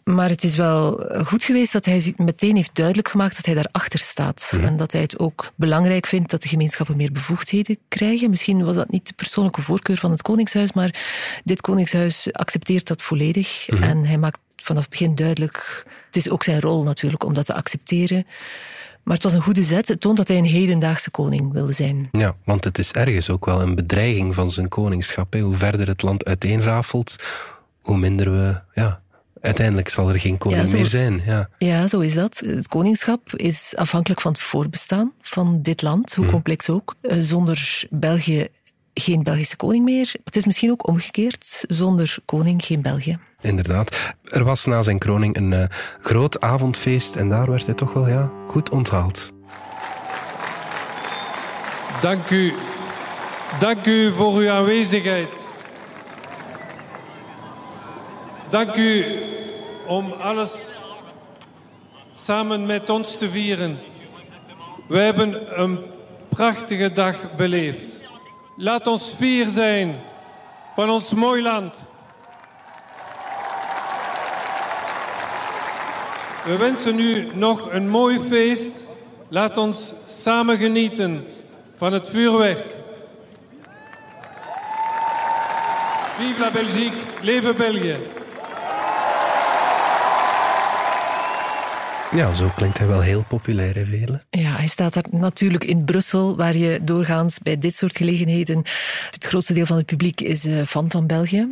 Maar 0.03 0.29
het 0.29 0.44
is 0.44 0.56
wel 0.56 1.10
goed 1.25 1.44
geweest 1.44 1.74
dat 1.74 1.86
hij 1.86 2.13
meteen 2.17 2.56
heeft 2.56 2.75
duidelijk 2.75 3.08
gemaakt 3.08 3.36
dat 3.36 3.46
hij 3.46 3.56
daarachter 3.56 4.00
staat. 4.00 4.51
Mhm. 4.56 4.65
En 4.65 4.77
dat 4.77 4.91
hij 4.91 5.01
het 5.01 5.20
ook 5.20 5.51
belangrijk 5.56 6.06
vindt 6.06 6.32
dat 6.32 6.41
de 6.41 6.48
gemeenschappen 6.48 6.98
meer 6.98 7.12
bevoegdheden 7.12 7.77
krijgen. 7.88 8.29
Misschien 8.29 8.65
was 8.65 8.75
dat 8.75 8.89
niet 8.89 9.08
de 9.08 9.13
persoonlijke 9.13 9.62
voorkeur 9.62 9.98
van 9.98 10.12
het 10.12 10.22
Koningshuis, 10.22 10.74
maar 10.74 10.96
dit 11.44 11.62
Koningshuis 11.62 12.27
accepteert 12.32 12.88
dat 12.88 13.01
volledig. 13.01 13.67
Mhm. 13.67 13.84
En 13.84 14.06
hij 14.06 14.17
maakt 14.17 14.39
vanaf 14.56 14.82
het 14.82 14.91
begin 14.91 15.15
duidelijk... 15.15 15.86
Het 16.06 16.15
is 16.15 16.29
ook 16.29 16.44
zijn 16.44 16.62
rol 16.62 16.84
natuurlijk 16.84 17.24
om 17.24 17.34
dat 17.34 17.46
te 17.46 17.53
accepteren. 17.53 18.25
Maar 19.03 19.15
het 19.15 19.24
was 19.24 19.34
een 19.34 19.41
goede 19.41 19.63
zet. 19.63 19.88
Het 19.88 20.01
toont 20.01 20.17
dat 20.17 20.27
hij 20.27 20.38
een 20.38 20.46
hedendaagse 20.46 21.12
koning 21.12 21.51
wilde 21.51 21.72
zijn. 21.72 22.10
Ja, 22.12 22.36
want 22.44 22.63
het 22.63 22.77
is 22.77 22.91
ergens 22.91 23.29
ook 23.29 23.46
wel 23.46 23.62
een 23.62 23.75
bedreiging 23.75 24.36
van 24.36 24.50
zijn 24.50 24.67
koningschap. 24.67 25.34
Hè. 25.34 25.39
Hoe 25.39 25.56
verder 25.56 25.88
het 25.88 26.01
land 26.01 26.25
uiteenrafelt, 26.25 27.15
hoe 27.82 27.98
minder 27.98 28.32
we 28.32 28.62
ja, 28.74 29.01
uiteindelijk 29.41 29.89
zal 29.89 30.10
er 30.10 30.20
geen 30.20 30.38
koning 30.38 30.62
Ja, 30.62 30.67
zo- 30.67 30.75
meer 30.77 30.86
zijn. 30.86 31.22
Ja. 31.25 31.50
Ja, 31.58 31.88
zo 31.88 32.00
is 32.00 32.13
dat. 32.13 32.38
Het 32.46 32.67
koningschap 32.67 33.36
is 33.36 33.74
afhankelijk 33.75 34.22
van 34.22 34.32
het 34.32 34.41
voorbestaan 34.41 35.12
van 35.22 35.62
dit 35.62 35.82
land, 35.82 36.15
hoe 36.15 36.25
complex 36.29 36.70
ook. 36.70 36.96
Eh, 37.01 37.17
Zonder 37.20 37.84
België 37.89 38.48
geen 38.94 39.24
Belgische 39.24 39.56
koning 39.56 39.86
meer. 39.86 40.13
Het 40.24 40.36
is 40.36 40.46
misschien 40.46 40.72
ook 40.72 40.88
omgekeerd. 40.88 41.63
Zonder 41.67 42.15
koning 42.25 42.65
geen 42.65 42.82
België. 42.82 43.20
Inderdaad. 43.41 44.13
Er 44.24 44.44
was 44.44 44.65
na 44.65 44.82
zijn 44.82 45.00
kroning 45.00 45.36
een 45.38 45.53
eh, 45.53 45.63
groot 46.00 46.41
avondfeest 46.41 47.15
en 47.15 47.29
daar 47.29 47.50
werd 47.50 47.65
hij 47.65 47.75
toch 47.75 47.94
wel 47.94 48.08
ja, 48.08 48.32
goed 48.48 48.70
onthaald. 48.70 49.32
Dank 52.01 52.29
u. 52.29 52.53
Dank 53.60 53.86
u 53.86 54.12
voor 54.12 54.34
uw 54.36 54.50
aanwezigheid. 54.51 55.46
Dank 58.50 58.75
u 58.75 59.06
om 59.88 60.12
alles 60.12 60.72
samen 62.12 62.66
met 62.66 62.89
ons 62.89 63.16
te 63.16 63.30
vieren. 63.30 63.80
We 64.88 65.00
hebben 65.00 65.62
een 65.62 65.80
prachtige 66.30 66.92
dag 66.92 67.36
beleefd. 67.36 68.00
Laat 68.56 68.88
ons 68.88 69.13
fier 69.13 69.48
zijn 69.48 70.00
van 70.75 70.89
ons 70.89 71.13
mooi 71.13 71.42
land. 71.42 71.86
We 76.44 76.58
wensen 76.58 77.00
u 77.00 77.32
nog 77.34 77.72
een 77.72 77.89
mooi 77.89 78.20
feest. 78.20 78.88
Laat 79.30 79.58
ons 79.58 79.94
samen 80.06 80.58
genieten 80.58 81.27
van 81.75 81.94
het 81.94 82.10
vuurwerk. 82.10 82.75
Vive 86.18 86.39
la 86.39 86.51
Belgique, 86.51 86.98
leven 87.22 87.56
België. 87.56 87.98
Ja, 92.12 92.34
zo 92.34 92.52
klinkt 92.56 92.78
hij 92.78 92.88
wel 92.88 93.02
heel 93.02 93.24
populair, 93.28 93.76
hè, 93.76 93.86
Vele? 93.86 94.22
Ja, 94.30 94.56
hij 94.56 94.68
staat 94.68 94.94
daar 94.94 95.04
natuurlijk 95.12 95.64
in 95.64 95.84
Brussel, 95.84 96.36
waar 96.36 96.58
je 96.58 96.80
doorgaans 96.84 97.40
bij 97.40 97.58
dit 97.58 97.76
soort 97.76 97.98
gelegenheden. 97.98 98.64
Het 99.12 99.26
grootste 99.26 99.54
deel 99.54 99.66
van 99.66 99.78
het 99.78 99.86
publiek 99.86 100.22
is 100.22 100.46
eh, 100.46 100.64
fan 100.64 100.92
van 100.92 101.08
België. 101.08 101.52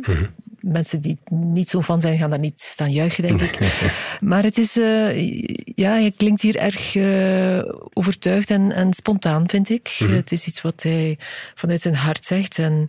Mensen 0.60 1.00
die 1.00 1.18
niet 1.30 1.68
zo 1.68 1.82
fan 1.82 2.00
zijn, 2.00 2.18
gaan 2.18 2.30
daar 2.30 2.38
niet 2.38 2.60
staan 2.60 2.92
juichen, 2.92 3.22
denk 3.22 3.40
ik. 3.40 3.58
maar 4.20 4.42
het 4.42 4.58
is, 4.58 4.76
eh, 4.76 5.40
ja, 5.74 5.90
hij 5.90 6.12
klinkt 6.16 6.42
hier 6.42 6.56
erg 6.56 6.96
eh, 6.96 7.72
overtuigd 7.92 8.50
en, 8.50 8.72
en 8.72 8.92
spontaan, 8.92 9.48
vind 9.48 9.70
ik. 9.70 9.88
Het 9.88 10.32
is 10.32 10.46
iets 10.46 10.62
wat 10.62 10.82
hij 10.82 11.18
vanuit 11.54 11.80
zijn 11.80 11.94
hart 11.94 12.24
zegt. 12.24 12.58
En 12.58 12.86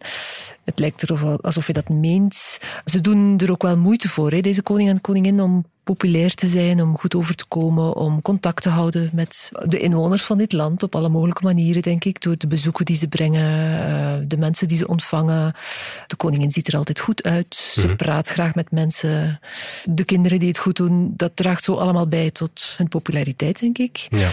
het 0.64 0.80
lijkt 0.80 1.04
erop 1.04 1.46
alsof 1.46 1.66
hij 1.66 1.74
dat 1.74 1.90
meent. 1.90 2.60
Ze 2.86 3.02
doen 3.02 3.38
er 3.38 3.52
ook 3.52 3.62
wel 3.62 3.78
moeite 3.78 4.10
voor, 4.10 4.32
hè, 4.32 4.42
deze 4.42 4.62
koning 4.62 4.90
en 4.90 5.02
koningin, 5.02 5.42
om 5.42 5.66
populair 5.88 6.34
te 6.34 6.48
zijn, 6.48 6.82
om 6.82 6.98
goed 6.98 7.16
over 7.16 7.36
te 7.36 7.46
komen, 7.48 7.96
om 7.96 8.22
contact 8.22 8.62
te 8.62 8.70
houden 8.70 9.10
met 9.14 9.52
de 9.66 9.80
inwoners 9.80 10.22
van 10.22 10.38
dit 10.38 10.54
land 10.54 10.84
op 10.84 10.96
alle 10.96 11.10
mogelijke 11.10 11.44
manieren, 11.44 11.82
denk 11.82 12.06
ik, 12.06 12.22
door 12.22 12.38
de 12.38 12.48
bezoeken 12.48 12.86
die 12.86 12.96
ze 12.96 13.08
brengen, 13.08 13.80
eh, 13.90 14.28
de 14.28 14.38
mensen 14.38 14.68
die 14.68 14.78
ze 14.78 14.88
ontvangen. 14.88 15.54
De 16.08 16.16
koningin 16.16 16.52
ziet 16.52 16.68
er 16.68 16.78
altijd 16.78 17.00
goed 17.00 17.24
uit, 17.24 17.56
ze 17.56 17.96
praat 17.96 18.28
graag 18.28 18.56
met 18.56 18.72
mensen. 18.72 19.40
De 19.86 20.04
kinderen 20.04 20.40
die 20.40 20.48
het 20.48 20.58
goed 20.58 20.76
doen, 20.76 21.14
dat 21.16 21.32
draagt 21.36 21.64
zo 21.64 21.74
allemaal 21.74 22.08
bij 22.08 22.32
tot 22.32 22.74
hun 22.78 22.88
populariteit, 22.88 23.60
denk 23.60 23.78
ik. 23.78 24.08
Ja. 24.10 24.30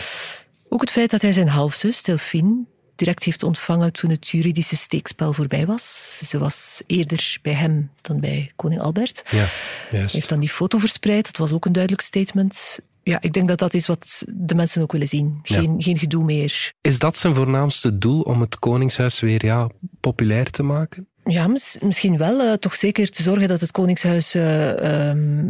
Ook 0.68 0.80
het 0.80 0.90
feit 0.90 1.11
dat 1.11 1.23
hij 1.23 1.32
zijn 1.32 1.49
halfzus, 1.49 2.02
Delphine, 2.02 2.64
direct 2.95 3.25
heeft 3.25 3.43
ontvangen 3.43 3.93
toen 3.93 4.11
het 4.11 4.29
juridische 4.29 4.77
steekspel 4.77 5.33
voorbij 5.33 5.67
was. 5.67 6.19
Ze 6.29 6.39
was 6.39 6.83
eerder 6.87 7.39
bij 7.43 7.53
hem 7.53 7.91
dan 8.01 8.21
bij 8.21 8.53
koning 8.57 8.81
Albert. 8.81 9.23
Ja, 9.31 9.47
juist. 9.91 10.15
heeft 10.15 10.29
dan 10.29 10.41
die 10.41 10.49
foto 10.49 10.79
verspreid. 10.79 11.25
Dat 11.25 11.37
was 11.37 11.53
ook 11.53 11.65
een 11.65 11.73
duidelijk 11.73 12.03
statement. 12.03 12.79
Ja, 13.03 13.19
ik 13.21 13.33
denk 13.33 13.49
dat 13.49 13.59
dat 13.59 13.75
is 13.75 13.87
wat 13.87 14.23
de 14.29 14.55
mensen 14.55 14.83
ook 14.83 14.93
willen 14.93 15.09
zien. 15.09 15.39
Geen, 15.43 15.75
geen 15.83 15.99
gedoe 15.99 16.25
meer. 16.25 16.73
Is 16.81 16.99
dat 16.99 17.17
zijn 17.17 17.35
voornaamste 17.35 17.99
doel 17.99 18.21
om 18.21 18.41
het 18.41 18.59
Koningshuis 18.59 19.21
weer 19.21 19.45
ja, 19.45 19.69
populair 20.01 20.51
te 20.51 20.63
maken? 20.63 21.07
Ja, 21.25 21.47
mis- 21.47 21.77
misschien 21.81 22.17
wel. 22.17 22.41
eh, 22.41 22.53
toch 22.53 22.75
zeker 22.75 23.11
te 23.11 23.23
zorgen 23.23 23.49
dat 23.49 23.61
het 23.61 23.71
Koningshuis 23.71 24.35
eh, 24.35 25.09
ehm, 25.11 25.45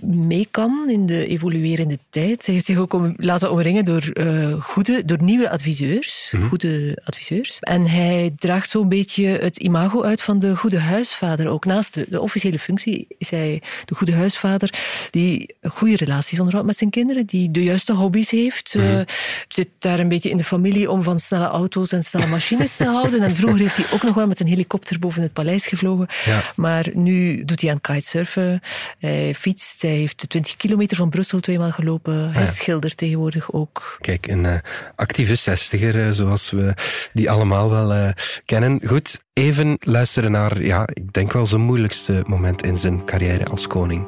mee 0.00 0.48
kan 0.50 0.90
in 0.90 1.06
de 1.06 1.26
evoluerende 1.26 1.98
tijd. 2.10 2.46
Hij 2.46 2.54
heeft 2.54 2.66
zich 2.66 2.78
ook 2.78 2.92
om, 2.92 3.14
laten 3.16 3.50
omringen 3.50 3.84
door, 3.84 4.10
eh, 4.12 4.52
goede, 4.52 5.04
door 5.04 5.22
nieuwe 5.22 5.50
adviseurs. 5.50 6.32
Goede 6.48 6.98
adviseurs. 7.04 7.58
En 7.58 7.86
hij 7.86 8.32
draagt 8.36 8.70
zo'n 8.70 8.88
beetje 8.88 9.26
het 9.26 9.56
imago 9.56 10.02
uit 10.02 10.22
van 10.22 10.38
de 10.38 10.56
goede 10.56 10.78
huisvader. 10.78 11.48
Ook 11.48 11.64
naast 11.64 11.94
de, 11.94 12.06
de 12.08 12.20
officiële 12.20 12.58
functie 12.58 13.06
is 13.18 13.30
hij 13.30 13.62
de 13.84 13.94
goede 13.94 14.12
huisvader 14.14 14.70
die 15.10 15.54
goede 15.62 15.96
relaties 15.96 16.38
onderhoudt 16.38 16.66
met 16.68 16.76
zijn 16.78 16.90
kinderen, 16.90 17.26
die 17.26 17.50
de 17.50 17.62
juiste 17.64 17.92
hobby's 17.92 18.30
heeft. 18.30 18.74
eh, 18.74 19.00
zit 19.48 19.68
daar 19.78 19.98
een 19.98 20.08
beetje 20.08 20.30
in 20.30 20.36
de 20.36 20.44
familie 20.44 20.90
om 20.90 21.02
van 21.02 21.18
snelle 21.18 21.46
auto's 21.46 21.92
en 21.92 22.02
snelle 22.04 22.26
machines 22.26 22.76
te 22.76 22.84
houden. 22.86 23.22
En 23.22 23.36
vroeger 23.36 23.60
heeft 23.60 23.76
hij 23.76 23.86
ook 23.92 24.02
nog 24.02 24.14
wel 24.14 24.26
met 24.26 24.40
een 24.40 24.46
helikopter 24.46 24.98
boven 24.98 25.22
het 25.22 25.32
paleis 25.32 25.66
gevlogen. 25.66 26.06
Ja. 26.24 26.52
Maar 26.56 26.90
nu 26.94 27.44
doet 27.44 27.60
hij 27.60 27.70
aan 27.70 27.80
kitesurfen. 27.80 28.60
Hij 28.98 29.34
fietst. 29.34 29.81
Hij 29.82 29.96
heeft 29.96 30.28
20 30.28 30.56
kilometer 30.56 30.96
van 30.96 31.10
Brussel 31.10 31.40
tweemaal 31.40 31.70
gelopen. 31.70 32.32
Hij 32.32 32.42
Ja. 32.42 32.48
schildert 32.50 32.96
tegenwoordig 32.96 33.52
ook. 33.52 33.96
Kijk, 34.00 34.26
een 34.26 34.46
eh, 34.46 34.58
actieve 34.96 35.34
zestiger, 35.34 36.06
eh, 36.06 36.10
zoals 36.10 36.50
we 36.50 36.74
die 37.12 37.30
allemaal 37.30 37.70
wel 37.70 37.92
eh, 37.92 38.08
kennen. 38.44 38.80
Goed, 38.86 39.22
even 39.32 39.76
luisteren 39.80 40.30
naar, 40.30 40.62
ja, 40.62 40.86
ik 40.92 41.12
denk 41.12 41.32
wel 41.32 41.46
zijn 41.46 41.60
moeilijkste 41.60 42.22
moment 42.26 42.62
in 42.64 42.76
zijn 42.76 43.04
carrière 43.04 43.44
als 43.44 43.66
koning. 43.66 44.06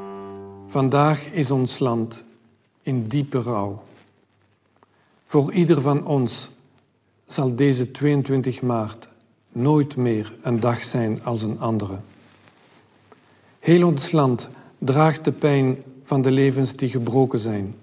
Vandaag 0.69 1.27
is 1.27 1.51
ons 1.51 1.79
land 1.79 2.25
in 2.83 3.07
diepe 3.07 3.43
rouw. 3.43 3.83
Voor 5.27 5.53
ieder 5.53 5.81
van 5.81 6.07
ons 6.07 6.51
zal 7.27 7.55
deze 7.55 7.91
22 7.91 8.63
maart 8.63 9.09
nooit 9.53 9.97
meer 9.97 10.33
een 10.43 10.61
dag 10.61 10.83
zijn 10.83 11.25
als 11.25 11.43
een 11.43 11.61
andere. 11.61 11.99
Heel 13.61 13.87
ons 13.87 14.13
land 14.13 14.49
draagt 14.85 15.25
de 15.25 15.33
pijn 15.33 15.83
van 16.03 16.23
de 16.23 16.31
levens 16.31 16.77
die 16.77 16.89
gebroken 16.89 17.39
zijn, 17.39 17.75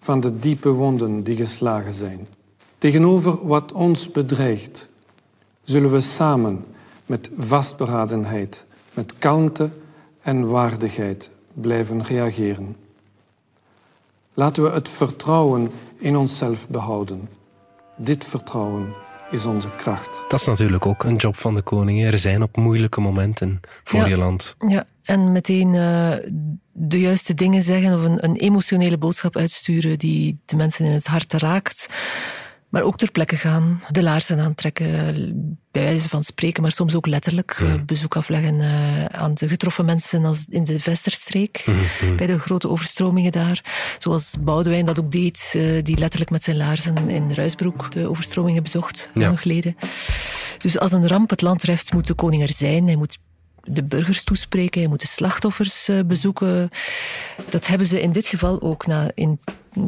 van 0.00 0.20
de 0.20 0.38
diepe 0.38 0.68
wonden 0.70 1.22
die 1.22 1.36
geslagen 1.36 1.92
zijn. 1.92 2.26
Tegenover 2.78 3.46
wat 3.46 3.72
ons 3.72 4.10
bedreigt, 4.10 4.88
zullen 5.62 5.92
we 5.92 6.00
samen 6.00 6.64
met 7.06 7.30
vastberadenheid, 7.38 8.66
met 8.94 9.14
kalmte 9.18 9.70
en 10.20 10.46
waardigheid 10.48 11.30
blijven 11.52 12.02
reageren. 12.04 12.76
Laten 14.34 14.62
we 14.62 14.70
het 14.70 14.88
vertrouwen 14.88 15.70
in 15.98 16.16
onszelf 16.16 16.68
behouden. 16.68 17.28
Dit 17.96 18.24
vertrouwen 18.24 18.92
is 19.30 19.46
onze 19.46 19.68
kracht. 19.76 20.22
Dat 20.28 20.40
is 20.40 20.46
natuurlijk 20.46 20.86
ook 20.86 21.04
een 21.04 21.16
job 21.16 21.36
van 21.36 21.54
de 21.54 21.62
koning. 21.62 22.00
hè. 22.00 22.06
Er 22.06 22.18
zijn 22.18 22.42
op 22.42 22.56
moeilijke 22.56 23.00
momenten 23.00 23.60
voor 23.84 24.00
Ja. 24.00 24.06
je 24.06 24.16
land. 24.16 24.54
Ja, 24.68 24.86
en 25.04 25.32
meteen 25.32 25.74
eh, 25.74 26.10
de 26.72 27.00
juiste 27.00 27.34
dingen 27.34 27.62
zeggen 27.62 27.94
of 27.98 28.04
een, 28.04 28.24
een 28.24 28.36
emotionele 28.36 28.98
boodschap 28.98 29.36
uitsturen 29.36 29.98
die 29.98 30.38
de 30.44 30.56
mensen 30.56 30.84
in 30.84 30.90
het 30.92 31.06
hart 31.06 31.32
raakt. 31.32 31.88
Maar 32.68 32.82
ook 32.82 32.96
ter 32.96 33.10
plekke 33.10 33.36
gaan, 33.36 33.82
de 33.90 34.02
laarzen 34.02 34.38
aantrekken, 34.38 34.86
bij 35.72 35.82
wijze 35.82 36.08
van 36.08 36.22
spreken, 36.22 36.62
maar 36.62 36.72
soms 36.72 36.94
ook 36.94 37.06
letterlijk. 37.06 37.56
eh, 37.60 37.74
bezoek 37.86 38.16
afleggen 38.16 38.60
eh, 38.60 39.04
aan 39.04 39.34
de 39.34 39.48
getroffen 39.48 39.84
mensen 39.84 40.24
als 40.24 40.44
in 40.48 40.64
de 40.64 40.80
Vesterstreek, 40.80 41.64
bij 42.16 42.26
de 42.26 42.38
grote 42.38 42.68
overstromingen 42.68 43.32
daar. 43.32 43.64
Zoals 43.98 44.36
Boudewijn 44.40 44.86
dat 44.86 44.98
ook 44.98 45.12
deed, 45.12 45.58
die 45.82 45.98
letterlijk 45.98 46.30
met 46.30 46.42
zijn 46.42 46.56
laarzen 46.56 47.08
in 47.08 47.32
Ruisbroek 47.34 47.92
de 47.92 48.08
overstromingen 48.08 48.62
bezocht, 48.62 49.08
Ja. 49.14 49.20
lang 49.20 49.40
geleden. 49.40 49.76
Dus 50.58 50.78
als 50.78 50.92
een 50.92 51.08
ramp 51.08 51.30
het 51.30 51.42
land 51.42 51.60
treft, 51.60 51.92
moet 51.92 52.06
de 52.06 52.14
koning 52.14 52.42
er 52.42 52.52
zijn. 52.52 52.86
Hij 52.86 52.96
moet 52.96 53.18
de 53.72 53.84
burgers 53.84 54.24
toespreken, 54.24 54.80
hij 54.80 54.88
moet 54.90 55.00
de 55.00 55.06
slachtoffers 55.06 55.88
eh, 55.88 55.96
bezoeken. 56.06 56.70
Dat 57.50 57.66
hebben 57.66 57.86
ze 57.86 58.02
in 58.02 58.12
dit 58.12 58.26
geval 58.26 58.62
ook 58.62 58.86
na, 58.86 59.10
in 59.14 59.38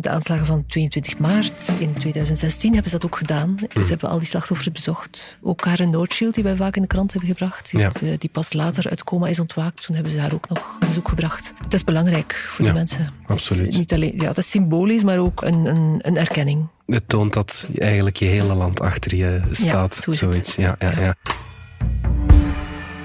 de 0.01 0.09
aanslagen 0.09 0.47
van 0.47 0.65
22 0.67 1.19
maart 1.19 1.53
in 1.79 1.93
2016 1.99 2.73
hebben 2.73 2.91
ze 2.91 2.99
dat 2.99 3.11
ook 3.11 3.17
gedaan. 3.19 3.57
Ze 3.75 3.85
hebben 3.89 4.09
al 4.09 4.19
die 4.19 4.29
slachtoffers 4.29 4.71
bezocht. 4.73 5.39
Ook 5.43 5.59
Karen 5.59 5.91
Noordschild, 5.91 6.35
die 6.35 6.45
wij 6.45 6.57
vaak 6.57 6.77
in 6.77 6.83
de 6.83 6.89
krant 6.89 7.13
hebben 7.13 7.31
gebracht, 7.31 7.71
die, 7.71 7.81
Ja. 7.81 7.89
het, 7.89 8.03
eh, 8.03 8.09
die 8.19 8.31
pas 8.31 8.53
later 8.53 8.91
uit 8.91 9.05
coma 9.05 9.29
is 9.29 9.41
ontwaakt. 9.41 9.85
Toen 9.85 9.95
hebben 9.95 10.13
ze 10.13 10.21
haar 10.21 10.33
ook 10.35 10.49
nog 10.49 10.77
bezoek 10.79 11.09
gebracht. 11.09 11.53
Dat 11.63 11.73
is 11.73 11.85
belangrijk 11.85 12.45
voor 12.49 12.65
Ja, 12.65 12.71
de 12.73 12.79
mensen. 12.79 13.05
Het 13.05 13.13
is 13.29 13.35
absoluut. 13.51 13.77
niet 13.77 13.93
alleen, 13.93 14.13
ja, 14.17 14.27
dat 14.27 14.39
is 14.39 14.51
symbolisch, 14.51 15.03
maar 15.03 15.19
ook 15.19 15.43
een, 15.43 15.67
een, 15.67 15.99
een 16.03 16.17
erkenning. 16.17 16.67
Het 16.87 17.09
toont 17.09 17.33
dat 17.33 17.69
eigenlijk 17.79 18.17
je 18.17 18.25
hele 18.25 18.55
land 18.55 18.81
achter 18.81 19.15
je 19.17 19.43
staat. 19.51 19.95
zo 19.95 20.11
het. 20.11 20.19
zoiets. 20.19 20.55
Ja, 20.55 20.77
ja, 20.79 21.01
Ja. 21.01 21.15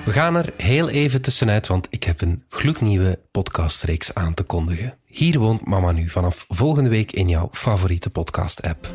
Ja. 0.07 0.13
We 0.13 0.19
gaan 0.19 0.35
er 0.35 0.53
heel 0.57 0.89
even 0.89 1.21
tussenuit, 1.21 1.67
want 1.67 1.87
ik 1.89 2.03
heb 2.03 2.21
een 2.21 2.43
gloednieuwe 2.49 3.19
podcastreeks 3.31 4.13
aan 4.13 4.33
te 4.33 4.43
kondigen. 4.43 4.97
Hier 5.05 5.39
woont 5.39 5.65
Mama 5.65 5.91
Nu 5.91 6.09
vanaf 6.09 6.45
volgende 6.47 6.89
week 6.89 7.11
in 7.11 7.29
jouw 7.29 7.49
favoriete 7.51 8.09
podcast-app. 8.09 8.89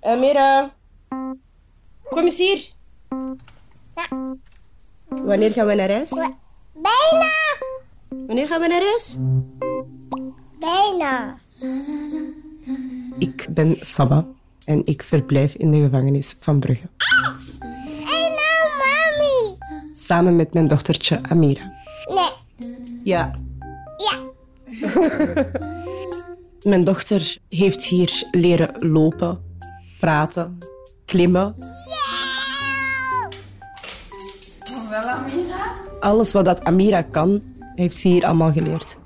Eh 0.00 0.18
Mira. 0.18 0.74
Kom 2.08 2.22
eens 2.22 2.38
hier. 2.38 2.60
Wanneer 5.08 5.52
gaan 5.52 5.66
we 5.66 5.74
naar 5.74 5.90
huis? 5.90 6.10
Bijna. 6.72 7.30
Wanneer 8.26 8.48
gaan 8.48 8.60
we 8.60 8.66
naar 8.66 8.82
huis? 8.82 9.16
Bijna. 10.58 11.40
Ik 13.18 13.46
ben 13.50 13.76
Saba 13.80 14.26
en 14.64 14.80
ik 14.84 15.02
verblijf 15.02 15.54
in 15.54 15.70
de 15.70 15.80
gevangenis 15.82 16.36
van 16.40 16.60
Brugge. 16.60 16.88
En 17.98 18.32
nou, 18.38 18.68
mami. 18.78 19.56
Samen 19.92 20.36
met 20.36 20.54
mijn 20.54 20.68
dochtertje 20.68 21.22
Amira. 21.22 21.72
Nee. 22.08 22.30
Ja. 23.04 23.30
Ja. 23.96 24.18
Mijn 26.62 26.84
dochter 26.84 27.36
heeft 27.48 27.84
hier 27.84 28.28
leren 28.30 28.88
lopen, 28.92 29.40
praten, 30.00 30.58
klimmen. 31.04 31.56
Wel, 34.90 35.00
Amira? 35.00 35.72
Alles 36.00 36.32
wat 36.32 36.44
dat 36.44 36.64
Amira 36.64 37.02
kan, 37.02 37.42
heeft 37.74 37.96
ze 37.96 38.08
hier 38.08 38.24
allemaal 38.26 38.52
geleerd. 38.52 38.98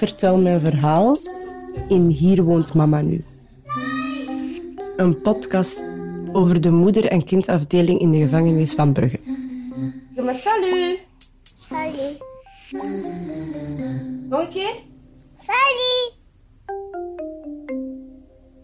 Vertel 0.00 0.38
mijn 0.38 0.60
verhaal 0.60 1.18
in 1.88 2.08
Hier 2.08 2.42
woont 2.42 2.74
mama 2.74 3.00
nu. 3.00 3.24
Een 4.96 5.20
podcast 5.20 5.84
over 6.32 6.60
de 6.60 6.70
moeder- 6.70 7.06
en 7.06 7.24
kindafdeling 7.24 8.00
in 8.00 8.10
de 8.10 8.18
gevangenis 8.18 8.74
van 8.74 8.92
Brugge. 8.92 9.20
Maar 10.24 10.34
salut! 10.34 10.98
Salut. 11.56 12.18
Nog 14.28 14.40
een 14.40 14.48
keer? 14.48 14.74
Salut. 15.38 16.12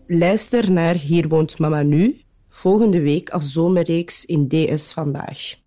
Luister 0.07 0.73
naar 0.73 0.95
Hier 0.95 1.28
woont 1.28 1.59
mama 1.59 1.83
nu, 1.83 2.21
volgende 2.49 3.00
week 3.00 3.31
als 3.31 3.52
zomerreeks 3.52 4.25
in 4.25 4.49
DS 4.49 4.93
Vandaag. 4.93 5.65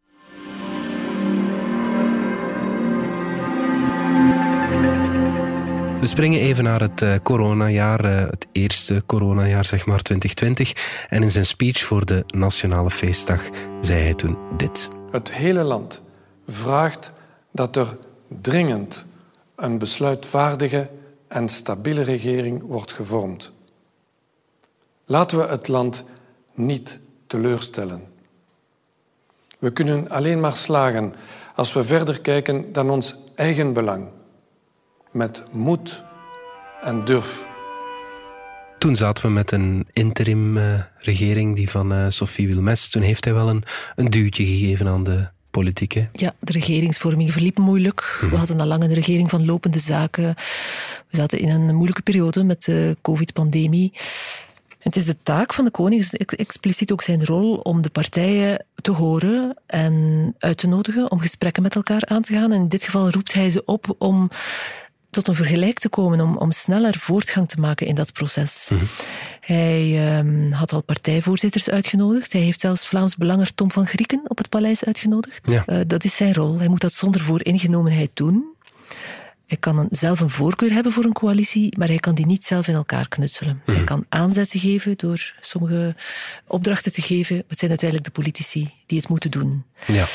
We 6.00 6.06
springen 6.06 6.40
even 6.40 6.64
naar 6.64 6.82
het 6.82 7.02
eh, 7.02 7.16
coronajaar, 7.24 8.06
eh, 8.06 8.30
het 8.30 8.48
eerste 8.52 9.04
coronajaar, 9.06 9.66
zeg 9.66 9.86
maar 9.86 10.02
2020. 10.02 11.06
En 11.10 11.24
in 11.24 11.30
zijn 11.30 11.46
speech 11.46 11.80
voor 11.80 12.06
de 12.06 12.24
Nationale 12.28 12.92
Feestdag 12.92 13.42
zei 13.82 14.02
hij 14.02 14.14
toen 14.14 14.38
dit. 14.58 14.90
Het 15.12 15.32
hele 15.32 15.64
land 15.64 16.04
vraagt 16.48 17.12
dat 17.52 17.76
er 17.76 17.98
dringend 18.28 19.06
een 19.56 19.78
besluitvaardige 19.78 20.90
en 21.28 21.50
stabiele 21.50 22.02
regering 22.02 22.62
wordt 22.62 22.94
gevormd. 22.94 23.52
Laten 25.06 25.38
we 25.38 25.44
het 25.44 25.68
land 25.68 26.04
niet 26.54 27.00
teleurstellen. 27.28 28.04
We 29.58 29.72
kunnen 29.72 30.10
alleen 30.10 30.40
maar 30.40 30.56
slagen 30.56 31.14
als 31.56 31.74
we 31.74 31.84
verder 31.84 32.22
kijken 32.22 32.74
dan 32.74 32.90
ons 32.90 33.16
eigen 33.36 33.74
belang. 33.74 34.18
Met 35.12 35.44
moed 35.52 36.04
en 36.82 37.06
durf. 37.06 37.48
Toen 38.78 38.96
zaten 38.96 39.24
we 39.24 39.30
met 39.30 39.52
een 39.52 39.88
interim-regering, 39.94 41.56
die 41.56 41.70
van 41.70 41.94
eh, 41.94 42.06
Sophie 42.10 42.48
Wilmes. 42.48 42.90
Toen 42.90 43.02
heeft 43.02 43.26
hij 43.26 43.34
wel 43.34 43.50
een, 43.50 43.64
een 43.96 44.10
duwtje 44.10 44.46
gegeven 44.46 44.88
aan 44.88 45.04
de 45.04 45.28
politiek. 45.52 45.92
hè? 45.92 46.08
Ja, 46.14 46.34
de 46.40 46.52
regeringsvorming 46.52 47.32
verliep 47.32 47.58
moeilijk. 47.58 48.18
We 48.30 48.36
hadden 48.36 48.60
al 48.60 48.66
lang 48.66 48.84
een 48.84 48.94
regering 48.94 49.30
van 49.30 49.46
lopende 49.46 49.80
zaken. 49.80 50.34
We 51.10 51.18
zaten 51.18 51.40
in 51.40 51.50
een 51.50 51.76
moeilijke 51.76 52.02
periode 52.02 52.44
met 52.44 52.64
de 52.64 52.98
covid-pandemie. 53.02 53.94
Het 54.80 54.96
is 54.96 55.06
de 55.06 55.18
taak 55.24 55.54
van 55.54 55.66
de 55.66 55.72
koning, 55.72 56.12
expliciet 56.12 56.92
ook 56.92 57.02
zijn 57.02 57.26
rol, 57.26 57.56
om 57.56 57.82
de 57.82 57.90
partijen 57.90 58.66
te 58.76 58.92
horen 58.92 59.58
en 59.66 60.36
uit 60.38 60.58
te 60.58 60.68
nodigen 60.68 61.12
om 61.12 61.20
gesprekken 61.20 61.64
met 61.64 61.76
elkaar 61.76 62.06
aan 62.06 62.22
te 62.22 62.34
gaan. 62.34 62.52
En 62.52 62.62
in 62.62 62.68
dit 62.68 62.84
geval 62.84 63.10
roept 63.10 63.34
hij 63.34 63.50
ze 63.50 63.66
op 63.66 63.96
om 63.98 64.30
tot 65.10 65.28
een 65.28 65.36
vergelijk 65.36 65.80
te 65.80 65.90
komen, 65.90 66.22
om, 66.22 66.38
om 66.38 66.52
sneller 66.52 66.98
voortgang 66.98 67.48
te 67.48 67.60
maken 67.60 67.88
in 67.88 67.96
dat 67.96 68.14
proces. 68.14 68.72
Hij 69.40 70.08
ehm, 70.08 70.52
had 70.52 70.74
al 70.74 70.84
partijvoorzitters 70.84 71.70
uitgenodigd. 71.70 72.34
Hij 72.34 72.42
heeft 72.42 72.60
zelfs 72.60 72.88
Vlaams 72.88 73.16
Belanger 73.16 73.54
Tom 73.54 73.72
van 73.72 73.88
Grieken 73.88 74.22
op 74.28 74.38
het 74.38 74.50
paleis 74.50 74.86
uitgenodigd. 74.86 75.50
Ja. 75.50 75.64
Eh, 75.66 75.78
dat 75.88 76.04
is 76.04 76.16
zijn 76.16 76.34
rol. 76.34 76.58
Hij 76.58 76.68
moet 76.68 76.82
dat 76.82 76.94
zonder 76.94 77.22
vooringenomenheid 77.22 78.10
doen. 78.14 78.58
Hij 79.50 79.58
kan 79.58 79.78
een, 79.78 79.88
zelf 79.92 80.20
een 80.20 80.30
voorkeur 80.30 80.72
hebben 80.72 80.92
voor 80.92 81.04
een 81.04 81.14
coalitie, 81.14 81.78
maar 81.78 81.88
hij 81.88 81.98
kan 81.98 82.16
die 82.16 82.26
niet 82.26 82.46
zelf 82.46 82.68
in 82.68 82.74
elkaar 82.74 83.08
knutselen. 83.08 83.62
Hij 83.66 83.84
kan 83.84 84.06
aanzetten 84.10 84.60
geven 84.60 84.98
door 84.98 85.34
sommige 85.40 85.96
opdrachten 86.48 86.92
te 86.92 87.02
geven. 87.02 87.44
Het 87.48 87.58
zijn 87.58 87.70
uiteindelijk 87.70 88.14
de 88.14 88.22
politici 88.22 88.74
die 88.86 88.98
het 88.98 89.10
moeten 89.10 89.32
doen. 89.32 89.66
Ja. 89.86 90.06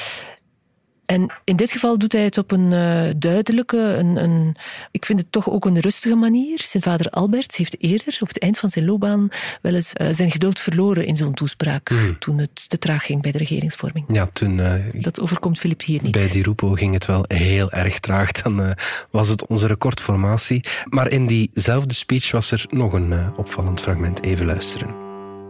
En 1.06 1.30
in 1.44 1.56
dit 1.56 1.70
geval 1.70 1.98
doet 1.98 2.12
hij 2.12 2.22
het 2.24 2.38
op 2.38 2.50
een 2.50 2.72
eh, 2.72 3.10
duidelijke, 3.16 3.78
een, 3.78 4.16
een, 4.22 4.56
ik 4.90 5.04
vind 5.04 5.20
het 5.20 5.32
toch 5.32 5.50
ook 5.50 5.64
een 5.64 5.80
rustige 5.80 6.14
manier. 6.14 6.62
Zijn 6.64 6.82
vader 6.82 7.10
Albert 7.10 7.56
heeft 7.56 7.76
eerder, 7.82 8.16
op 8.20 8.28
het 8.28 8.38
eind 8.38 8.58
van 8.58 8.68
zijn 8.68 8.84
loopbaan, 8.84 9.28
wel 9.62 9.74
eens 9.74 9.92
eh, 9.92 10.08
zijn 10.12 10.30
geduld 10.30 10.60
verloren 10.60 11.06
in 11.06 11.16
zo'n 11.16 11.34
toespraak. 11.34 11.90
Toen 12.18 12.38
het 12.38 12.68
te 12.68 12.78
traag 12.78 13.04
ging 13.04 13.22
bij 13.22 13.32
de 13.32 13.38
regeringsvorming. 13.38 14.04
ja, 14.08 14.30
toen 14.32 14.60
eh, 14.60 14.74
Dat 14.92 15.20
overkomt 15.20 15.58
Filip 15.58 15.82
hier 15.82 16.02
niet. 16.02 16.12
bij 16.12 16.28
die 16.28 16.42
Roepo 16.42 16.70
ging 16.70 16.94
het 16.94 17.06
wel 17.06 17.24
heel 17.28 17.70
erg 17.70 18.00
traag. 18.00 18.32
Dan 18.32 18.62
eh, 18.62 18.70
was 19.10 19.28
het 19.28 19.46
onze 19.46 19.66
recordformatie. 19.66 20.64
Maar 20.88 21.10
in 21.10 21.26
diezelfde 21.26 21.94
speech 21.94 22.30
was 22.30 22.50
er 22.50 22.66
nog 22.70 22.92
een 22.92 23.34
opvallend 23.36 23.80
fragment. 23.80 24.22
Even 24.24 24.46
luisteren. 24.46 24.94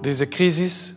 Deze 0.00 0.28
crisis 0.28 0.94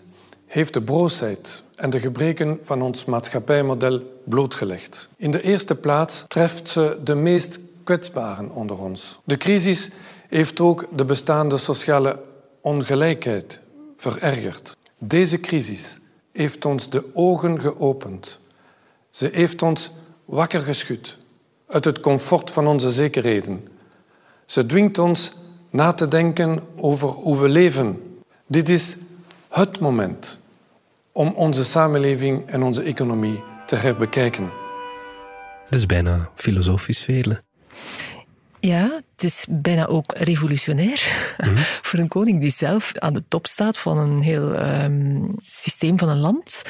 heeft 0.48 0.74
de 0.74 0.82
broosheid 0.82 1.64
en 1.76 1.90
de 1.90 2.00
gebreken 2.00 2.60
van 2.64 2.82
ons 2.82 3.06
maatschappijmodel 3.06 4.16
blootgelegd. 4.30 5.10
In 5.18 5.32
de 5.32 5.42
eerste 5.42 5.76
plaats 5.76 6.24
treft 6.28 6.70
ze 6.70 6.98
de 7.04 7.16
meest 7.16 7.60
kwetsbaren 7.84 8.52
onder 8.52 8.78
ons. 8.78 9.20
De 9.24 9.38
crisis 9.38 9.90
heeft 10.28 10.60
ook 10.60 10.86
de 10.96 11.06
bestaande 11.06 11.58
sociale 11.58 12.20
ongelijkheid 12.62 13.60
verergerd. 13.98 14.76
Deze 14.98 15.40
crisis 15.40 16.00
heeft 16.32 16.66
ons 16.66 16.90
de 16.90 17.04
ogen 17.14 17.62
geopend. 17.62 18.40
Ze 19.10 19.30
heeft 19.34 19.62
ons 19.62 19.92
wakker 20.26 20.62
geschud 20.62 21.18
uit 21.68 21.86
het 21.86 22.00
comfort 22.00 22.52
van 22.52 22.68
onze 22.68 22.92
zekerheden. 22.92 23.68
Ze 24.46 24.66
dwingt 24.66 24.98
ons 24.98 25.34
na 25.70 25.94
te 25.94 26.08
denken 26.08 26.60
over 26.76 27.08
hoe 27.08 27.40
we 27.40 27.50
leven. 27.50 28.20
Dit 28.48 28.70
is 28.70 28.98
het 29.50 29.80
moment 29.80 30.40
om 31.12 31.34
onze 31.36 31.64
samenleving 31.64 32.50
en 32.50 32.64
onze 32.64 32.82
economie 32.82 33.44
te 33.68 33.76
herbekijken. 33.76 34.52
Dat 35.70 35.80
is 35.80 35.86
bijna 35.86 36.30
filosofisch 36.36 37.04
vele. 37.04 37.44
Ja, 38.60 39.02
het 39.16 39.24
is 39.24 39.46
bijna 39.50 39.86
ook 39.86 40.18
revolutionair 40.18 41.00
voor 41.88 42.00
een 42.00 42.08
koning 42.08 42.42
die 42.42 42.52
zelf 42.52 42.92
aan 42.98 43.14
de 43.14 43.24
top 43.28 43.48
staat 43.48 43.78
van 43.78 43.98
een 43.98 44.22
heel 44.22 44.54
ehm, 44.54 45.22
systeem 45.38 46.00
van 46.00 46.10
een 46.10 46.20
land. 46.20 46.62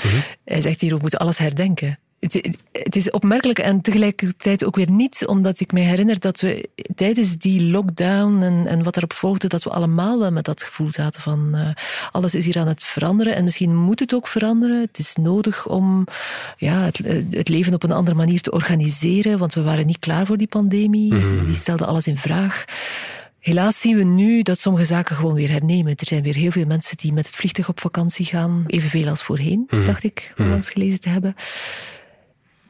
Hij 0.46 0.62
zegt 0.62 0.82
hier, 0.82 0.94
we 0.94 1.02
moeten 1.02 1.20
alles 1.20 1.38
herdenken. 1.38 2.00
Het, 2.20 2.58
het 2.72 2.96
is 2.96 3.10
opmerkelijk 3.10 3.60
en 3.60 3.82
tegelijkertijd 3.82 4.66
ook 4.66 4.76
weer 4.76 4.92
niet, 4.92 5.26
omdat 5.26 5.60
ik 5.60 5.72
me 5.72 5.80
herinner 5.80 6.20
dat 6.20 6.40
we 6.40 6.70
tijdens 6.96 7.38
die 7.38 7.62
lockdown 7.62 8.42
en, 8.42 8.68
en 8.68 8.84
wat 8.84 8.98
erop 8.98 9.14
volgde, 9.14 9.48
dat 9.48 9.64
we 9.64 9.70
allemaal 9.70 10.20
wel 10.20 10.32
met 10.32 10.46
dat 10.46 10.64
gevoel 10.64 10.92
zaten 10.92 11.22
van 11.22 11.56
eh, 11.56 11.70
alles 12.12 12.36
is 12.36 12.46
hier 12.46 12.58
aan 12.58 12.68
het 12.68 12.84
veranderen 12.84 13.36
en 13.36 13.44
misschien 13.44 13.76
moet 13.76 14.00
het 14.00 14.14
ook 14.14 14.28
veranderen. 14.28 14.82
Het 14.82 15.00
is 15.00 15.16
nodig 15.16 15.68
om 15.68 16.06
ja, 16.58 16.82
het, 16.82 17.02
het 17.30 17.50
leven 17.50 17.74
op 17.74 17.84
een 17.84 17.92
andere 17.92 18.18
manier 18.18 18.42
te 18.42 18.52
organiseren, 18.52 19.40
want 19.40 19.54
we 19.54 19.62
waren 19.62 19.86
niet 19.86 20.00
klaar 20.00 20.26
voor 20.26 20.38
die 20.38 20.48
pandemie. 20.48 21.14
Die 21.46 21.56
stelde 21.56 21.86
alles 21.86 22.08
in 22.08 22.18
vraag. 22.18 22.66
Helaas 23.40 23.80
zien 23.80 23.98
we 23.98 24.04
nu 24.04 24.42
dat 24.42 24.60
sommige 24.60 24.86
zaken 24.86 25.16
gewoon 25.16 25.34
weer 25.34 25.50
hernemen. 25.50 25.96
Er 25.96 26.08
zijn 26.08 26.24
weer 26.24 26.36
heel 26.36 26.52
veel 26.52 26.66
mensen 26.66 26.98
die 26.98 27.14
met 27.14 27.26
het 27.26 27.36
vliegtuig 27.36 27.70
op 27.70 27.80
vakantie 27.80 28.26
gaan. 28.26 28.64
Evenveel 28.68 29.08
als 29.08 29.24
voorheen, 29.24 29.68
dacht 29.86 30.04
ik, 30.04 30.34
onlangs 30.38 30.70
gelezen 30.70 31.00
te 31.00 31.10
hebben. 31.10 31.36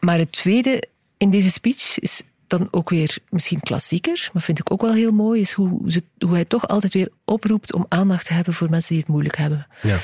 Maar 0.07 0.17
het 0.17 0.31
tweede 0.31 0.83
in 1.17 1.29
deze 1.29 1.51
speech 1.51 1.99
is 1.99 2.23
dan 2.47 2.67
ook 2.71 2.89
weer 2.89 3.17
misschien 3.29 3.59
klassieker, 3.59 4.29
maar 4.33 4.41
vind 4.41 4.59
ik 4.59 4.71
ook 4.71 4.81
wel 4.81 4.93
heel 4.93 5.11
mooi, 5.11 5.41
is 5.41 5.51
hoe, 5.51 5.91
ze, 5.91 6.03
hoe 6.19 6.33
hij 6.33 6.45
toch 6.45 6.67
altijd 6.67 6.93
weer 6.93 7.09
oproept 7.25 7.73
om 7.73 7.85
aandacht 7.89 8.25
te 8.25 8.33
hebben 8.33 8.53
voor 8.53 8.69
mensen 8.69 8.89
die 8.89 8.99
het 8.99 9.07
moeilijk 9.07 9.37
hebben. 9.37 9.67
Ja. 9.81 9.97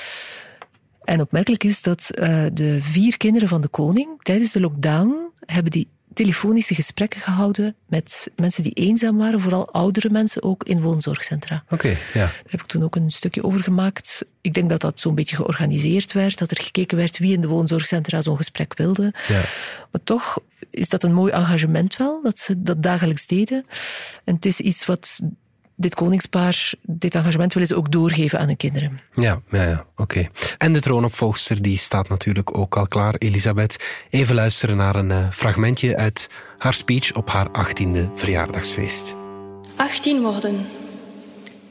En 1.03 1.21
opmerkelijk 1.21 1.63
is 1.63 1.81
dat 1.81 2.09
eh, 2.09 2.45
de 2.53 2.81
vier 2.81 3.17
kinderen 3.17 3.47
van 3.47 3.61
de 3.61 3.67
koning 3.67 4.21
tijdens 4.21 4.51
de 4.51 4.59
lockdown 4.59 5.15
hebben 5.45 5.71
die 5.71 5.87
telefonische 6.13 6.75
gesprekken 6.75 7.21
gehouden 7.21 7.75
met 7.85 8.31
mensen 8.35 8.63
die 8.63 8.73
eenzaam 8.73 9.17
waren, 9.17 9.41
vooral 9.41 9.71
oudere 9.71 10.09
mensen 10.09 10.43
ook 10.43 10.63
in 10.63 10.81
woonzorgcentra. 10.81 11.63
Oké, 11.69 11.87
ja. 11.87 11.97
Daar 12.13 12.43
heb 12.45 12.61
ik 12.61 12.67
toen 12.67 12.83
ook 12.83 12.95
een 12.95 13.11
stukje 13.11 13.43
over 13.43 13.63
gemaakt. 13.63 14.25
Ik 14.41 14.53
denk 14.53 14.69
dat 14.69 14.81
dat 14.81 14.99
zo'n 14.99 15.15
beetje 15.15 15.35
georganiseerd 15.35 16.13
werd, 16.13 16.37
dat 16.37 16.51
er 16.51 16.61
gekeken 16.61 16.97
werd 16.97 17.17
wie 17.17 17.33
in 17.33 17.41
de 17.41 17.47
woonzorgcentra 17.47 18.21
zo'n 18.21 18.37
gesprek 18.37 18.73
wilde. 18.77 19.13
ja. 19.27 19.41
Maar 19.91 20.03
toch 20.03 20.39
is 20.69 20.89
dat 20.89 21.03
een 21.03 21.13
mooi 21.13 21.31
engagement 21.31 21.97
wel, 21.97 22.21
dat 22.23 22.39
ze 22.39 22.61
dat 22.61 22.83
dagelijks 22.83 23.27
deden. 23.27 23.65
En 24.23 24.35
het 24.35 24.45
is 24.45 24.59
iets 24.59 24.85
wat 24.85 25.19
dit 25.75 25.95
koningspaar, 25.95 26.73
dit 26.81 27.15
engagement 27.15 27.53
willen 27.53 27.67
ze 27.67 27.75
ook 27.75 27.91
doorgeven 27.91 28.39
aan 28.39 28.47
hun 28.47 28.57
kinderen. 28.57 29.01
Ja, 29.13 29.41
ja, 29.49 29.63
ja 29.63 29.85
oké. 29.95 30.27
En 30.57 30.73
de 30.73 30.81
troonopvolgster 30.81 31.61
die 31.61 31.77
staat 31.77 32.09
natuurlijk 32.09 32.57
ook 32.57 32.77
al 32.77 32.87
klaar, 32.87 33.15
Elisabeth. 33.17 33.83
Even 34.09 34.35
luisteren 34.35 34.77
naar 34.77 34.95
een 34.95 35.09
uh, 35.09 35.29
fragmentje 35.31 35.97
uit 35.97 36.29
haar 36.57 36.73
speech 36.73 37.13
op 37.13 37.29
haar 37.29 37.47
18e 37.47 38.13
verjaardagsfeest. 38.13 39.15
18 39.75 40.21
worden 40.21 40.65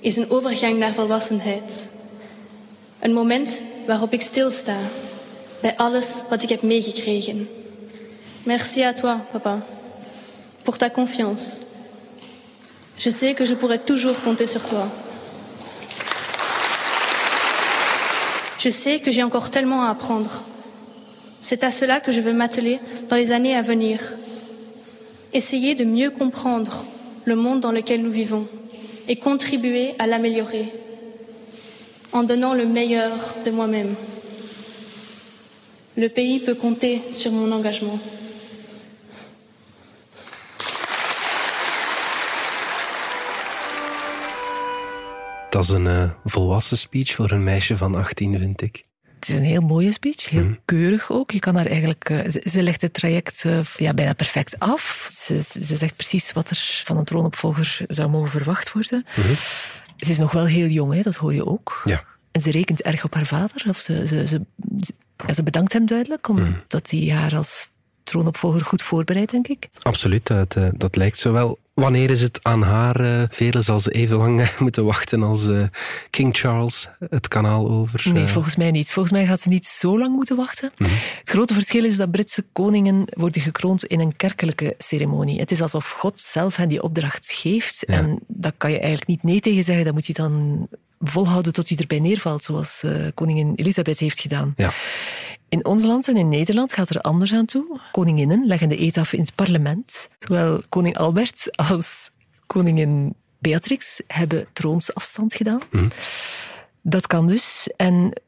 is 0.00 0.16
een 0.16 0.30
overgang 0.30 0.78
naar 0.78 0.92
volwassenheid. 0.92 1.90
Een 2.98 3.12
moment 3.12 3.64
waarop 3.86 4.12
ik 4.12 4.20
stilsta 4.20 4.76
bij 5.60 5.76
alles 5.76 6.22
wat 6.28 6.42
ik 6.42 6.48
heb 6.48 6.62
meegekregen. 6.62 7.48
Merci 8.42 8.82
à 8.82 8.92
toi, 8.92 9.16
papa, 9.32 9.64
pour 10.62 10.76
ta 10.76 10.90
confiance. 10.90 11.71
Je 13.04 13.10
sais 13.10 13.34
que 13.34 13.44
je 13.44 13.54
pourrai 13.54 13.80
toujours 13.80 14.20
compter 14.20 14.46
sur 14.46 14.64
toi. 14.64 14.86
Je 18.60 18.68
sais 18.68 19.00
que 19.00 19.10
j'ai 19.10 19.24
encore 19.24 19.50
tellement 19.50 19.82
à 19.82 19.90
apprendre. 19.90 20.44
C'est 21.40 21.64
à 21.64 21.72
cela 21.72 21.98
que 21.98 22.12
je 22.12 22.20
veux 22.20 22.32
m'atteler 22.32 22.78
dans 23.08 23.16
les 23.16 23.32
années 23.32 23.56
à 23.56 23.60
venir. 23.60 23.98
Essayer 25.32 25.74
de 25.74 25.82
mieux 25.82 26.10
comprendre 26.10 26.84
le 27.24 27.34
monde 27.34 27.58
dans 27.58 27.72
lequel 27.72 28.02
nous 28.02 28.12
vivons 28.12 28.46
et 29.08 29.16
contribuer 29.16 29.96
à 29.98 30.06
l'améliorer 30.06 30.72
en 32.12 32.22
donnant 32.22 32.54
le 32.54 32.66
meilleur 32.66 33.34
de 33.44 33.50
moi-même. 33.50 33.96
Le 35.96 36.08
pays 36.08 36.38
peut 36.38 36.54
compter 36.54 37.02
sur 37.10 37.32
mon 37.32 37.50
engagement. 37.50 37.98
Dat 45.52 45.62
is 45.62 45.68
een 45.68 45.84
uh, 45.84 46.10
volwassen 46.24 46.78
speech 46.78 47.14
voor 47.14 47.30
een 47.30 47.44
meisje 47.44 47.76
van 47.76 47.94
18, 47.94 48.38
vind 48.38 48.62
ik. 48.62 48.86
Het 49.02 49.28
is 49.28 49.34
een 49.34 49.44
heel 49.44 49.60
mooie 49.60 49.92
speech, 49.92 50.28
heel 50.28 50.44
mm. 50.44 50.58
keurig 50.64 51.10
ook. 51.10 51.30
Je 51.30 51.38
kan 51.38 51.56
haar 51.56 51.66
eigenlijk, 51.66 52.10
uh, 52.10 52.28
ze, 52.28 52.42
ze, 52.50 52.62
legt 52.62 52.82
het 52.82 52.94
traject 52.94 53.44
uh, 53.44 53.58
ja, 53.76 53.94
bijna 53.94 54.12
perfect 54.12 54.58
af. 54.58 55.08
Ze, 55.10 55.42
ze, 55.42 55.76
zegt 55.76 55.96
precies 55.96 56.32
wat 56.32 56.50
er 56.50 56.80
van 56.84 56.96
een 56.96 57.04
troonopvolger 57.04 57.80
zou 57.88 58.10
mogen 58.10 58.30
verwacht 58.30 58.72
worden. 58.72 59.04
-hmm. 59.06 59.34
Ze 59.96 60.10
is 60.10 60.18
nog 60.18 60.32
wel 60.32 60.46
heel 60.46 60.66
jong, 60.66 60.92
hè, 60.92 61.00
dat 61.00 61.16
hoor 61.16 61.34
je 61.34 61.46
ook. 61.46 61.80
Ja. 61.84 62.04
En 62.30 62.40
ze 62.40 62.50
rekent 62.50 62.82
erg 62.82 63.04
op 63.04 63.14
haar 63.14 63.26
vader. 63.26 63.64
Of 63.68 63.78
ze, 63.78 64.06
ze, 64.06 64.26
ze, 64.26 64.40
ja, 65.26 65.34
ze 65.34 65.42
bedankt 65.42 65.72
hem 65.72 65.86
duidelijk, 65.86 66.28
omdat 66.28 66.90
hij 66.90 67.08
haar 67.10 67.36
als 67.36 67.68
troonopvolger 68.02 68.64
goed 68.64 68.82
voorbereidt, 68.82 69.30
denk 69.30 69.48
ik. 69.48 69.68
Absoluut, 69.82 70.26
dat, 70.26 70.56
dat 70.72 70.96
lijkt 70.96 71.18
zo 71.18 71.32
wel. 71.32 71.58
Wanneer 71.74 72.10
is 72.10 72.20
het 72.20 72.38
aan 72.42 72.62
haar? 72.62 73.00
Uh, 73.00 73.22
velen 73.28 73.62
zal 73.62 73.80
ze 73.80 73.90
even 73.90 74.16
lang 74.16 74.58
moeten 74.58 74.84
wachten 74.84 75.22
als 75.22 75.46
uh, 75.46 75.62
King 76.10 76.36
Charles 76.36 76.88
het 77.10 77.28
kanaal 77.28 77.68
over. 77.68 78.12
Nee, 78.12 78.26
volgens 78.26 78.56
mij 78.56 78.70
niet. 78.70 78.90
Volgens 78.90 79.14
mij 79.14 79.26
gaat 79.26 79.40
ze 79.40 79.48
niet 79.48 79.66
zo 79.66 79.98
lang 79.98 80.14
moeten 80.14 80.36
wachten. 80.36 80.72
Mm 80.78 80.86
-hmm. 80.86 80.96
Het 81.18 81.30
grote 81.30 81.54
verschil 81.54 81.84
is 81.84 81.96
dat 81.96 82.10
Britse 82.10 82.44
koningen 82.52 83.02
worden 83.06 83.42
gekroond 83.42 83.84
in 83.84 84.00
een 84.00 84.16
kerkelijke 84.16 84.74
ceremonie. 84.78 85.40
Het 85.40 85.50
is 85.50 85.62
alsof 85.62 85.90
God 85.90 86.20
zelf 86.20 86.56
hen 86.56 86.68
die 86.68 86.82
opdracht 86.82 87.32
geeft. 87.32 87.84
Ja. 87.86 87.94
En 87.94 88.18
daar 88.26 88.54
kan 88.56 88.70
je 88.70 88.78
eigenlijk 88.78 89.10
niet 89.10 89.22
nee 89.22 89.40
tegen 89.40 89.64
zeggen. 89.64 89.84
Dat 89.84 89.94
moet 89.94 90.06
je 90.06 90.12
dan 90.12 90.66
volhouden 91.00 91.52
tot 91.52 91.68
je 91.68 91.76
erbij 91.76 92.00
neervalt, 92.00 92.42
zoals 92.42 92.84
koningin 93.14 93.52
Elisabeth 93.56 93.98
heeft 93.98 94.20
gedaan. 94.20 94.52
Ja. 94.56 94.72
In 95.52 95.64
ons 95.64 95.82
land 95.82 96.08
en 96.08 96.16
in 96.16 96.28
Nederland 96.28 96.72
gaat 96.72 96.88
er 96.88 97.00
anders 97.00 97.34
aan 97.34 97.44
toe. 97.44 97.80
Koninginnen 97.90 98.46
leggen 98.46 98.68
de 98.68 98.80
eet 98.80 98.96
af 98.96 99.12
in 99.12 99.20
het 99.20 99.34
parlement. 99.34 100.08
Zowel 100.18 100.62
koning 100.68 100.96
Albert 100.96 101.56
als 101.56 102.10
koningin 102.46 103.14
Beatrix 103.38 104.00
hebben 104.06 104.46
troonsafstand 104.52 105.34
gedaan. 105.34 105.60
Mm. 105.70 105.90
Dat 106.82 107.06
kan 107.06 107.26
dus. 107.26 107.68
En 107.76 108.22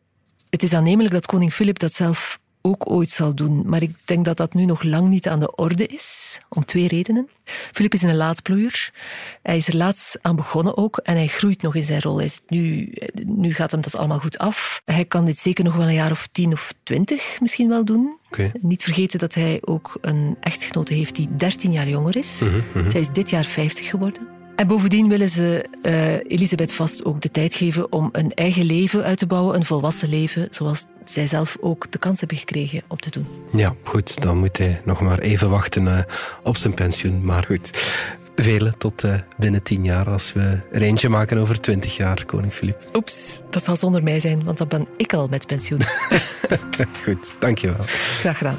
het 0.51 0.63
is 0.63 0.73
aannemelijk 0.73 1.15
dat 1.15 1.27
koning 1.27 1.53
Filip 1.53 1.79
dat 1.79 1.93
zelf 1.93 2.39
ook 2.67 2.91
ooit 2.91 3.11
zal 3.11 3.35
doen. 3.35 3.63
Maar 3.67 3.83
ik 3.83 3.95
denk 4.05 4.25
dat 4.25 4.37
dat 4.37 4.55
nu 4.55 4.65
nog 4.65 4.83
lang 4.83 5.09
niet 5.09 5.29
aan 5.29 5.41
de 5.41 5.55
orde 5.55 5.87
is, 5.87 6.41
om 6.49 6.65
twee 6.65 6.89
redenen. 6.89 7.29
Filip 7.45 7.93
is 7.93 8.03
een 8.03 8.17
laadbloeier. 8.17 8.93
Hij 9.43 9.57
is 9.57 9.69
er 9.69 9.77
laatst 9.77 10.19
aan 10.23 10.37
begonnen 10.37 10.77
ook 10.77 10.97
en 10.97 11.17
hij 11.17 11.27
groeit 11.27 11.63
nog 11.63 11.75
in 11.75 11.83
zijn 11.83 12.01
rol. 12.01 12.19
Hij 12.19 12.31
nu, 12.47 12.93
nu 13.27 13.55
gaat 13.55 13.71
hem 13.71 13.81
dat 13.81 13.97
allemaal 13.97 14.19
goed 14.19 14.39
af. 14.39 14.83
Hij 14.85 15.05
kan 15.05 15.25
dit 15.25 15.39
zeker 15.39 15.65
nog 15.65 15.77
wel 15.77 15.87
een 15.87 15.95
jaar 15.95 16.11
of 16.11 16.29
tien 16.33 16.53
of 16.53 16.75
twintig 16.83 17.41
misschien 17.41 17.69
wel 17.69 17.85
doen. 17.85 18.17
Okay. 18.27 18.53
Niet 18.61 18.83
vergeten 18.83 19.19
dat 19.19 19.35
hij 19.35 19.59
ook 19.65 19.99
een 20.01 20.37
echtgenote 20.41 20.95
heeft 20.95 21.17
die 21.17 21.37
dertien 21.37 21.73
jaar 21.73 21.89
jonger 21.89 22.17
is. 22.17 22.39
Mm 22.41 22.63
-hmm. 22.73 22.91
Zij 22.91 23.01
is 23.01 23.11
dit 23.11 23.31
jaar 23.31 23.45
vijftig 23.45 23.89
geworden. 23.89 24.44
En 24.57 24.67
bovendien 24.67 25.09
willen 25.09 25.29
ze 25.29 25.65
uh, 25.83 26.13
Elisabeth 26.13 26.73
vast 26.73 27.05
ook 27.05 27.21
de 27.21 27.31
tijd 27.31 27.55
geven 27.55 27.93
om 27.93 28.09
een 28.13 28.33
eigen 28.35 28.65
leven 28.65 29.05
uit 29.05 29.19
te 29.19 29.27
bouwen, 29.27 29.57
een 29.57 29.65
volwassen 29.65 30.09
leven, 30.09 30.49
zoals 30.51 30.87
zij 31.05 31.27
zelf 31.27 31.57
ook 31.61 31.87
de 31.91 31.99
kans 31.99 32.19
hebben 32.19 32.39
gekregen 32.39 32.83
om 32.89 32.97
te 32.97 33.11
doen. 33.11 33.27
Ja, 33.53 33.75
goed, 33.83 34.23
dan 34.23 34.39
moet 34.39 34.59
hij 34.59 34.81
nog 34.85 35.01
maar 35.01 35.19
even 35.19 35.51
wachten 35.51 35.87
uh, 35.87 35.99
op 36.43 36.57
zijn 36.57 36.75
pensioen. 36.75 37.25
Maar 37.25 37.43
goed, 37.43 37.71
velen 38.35 38.79
tot 38.79 39.05
uh, 39.05 39.15
binnen 39.37 39.63
tien 39.63 39.85
jaar 39.85 40.11
als 40.11 40.33
we 40.33 40.61
er 40.73 40.83
eentje 40.83 41.09
maken 41.09 41.39
over 41.39 41.61
twintig 41.61 41.97
jaar, 41.97 42.25
koning 42.25 42.53
Filip. 42.53 42.89
Oeps, 42.95 43.41
dat 43.51 43.65
zal 43.65 43.77
zonder 43.77 44.03
mij 44.03 44.21
zijn, 44.21 44.45
want 44.45 44.59
dan 44.59 44.69
ben 44.69 44.87
ik 44.97 45.13
al 45.13 45.29
met 45.29 45.47
pensioen. 45.47 45.81
goed, 47.05 47.35
dankjewel. 47.39 47.85
Graag 48.21 48.39
gedaan. 48.39 48.59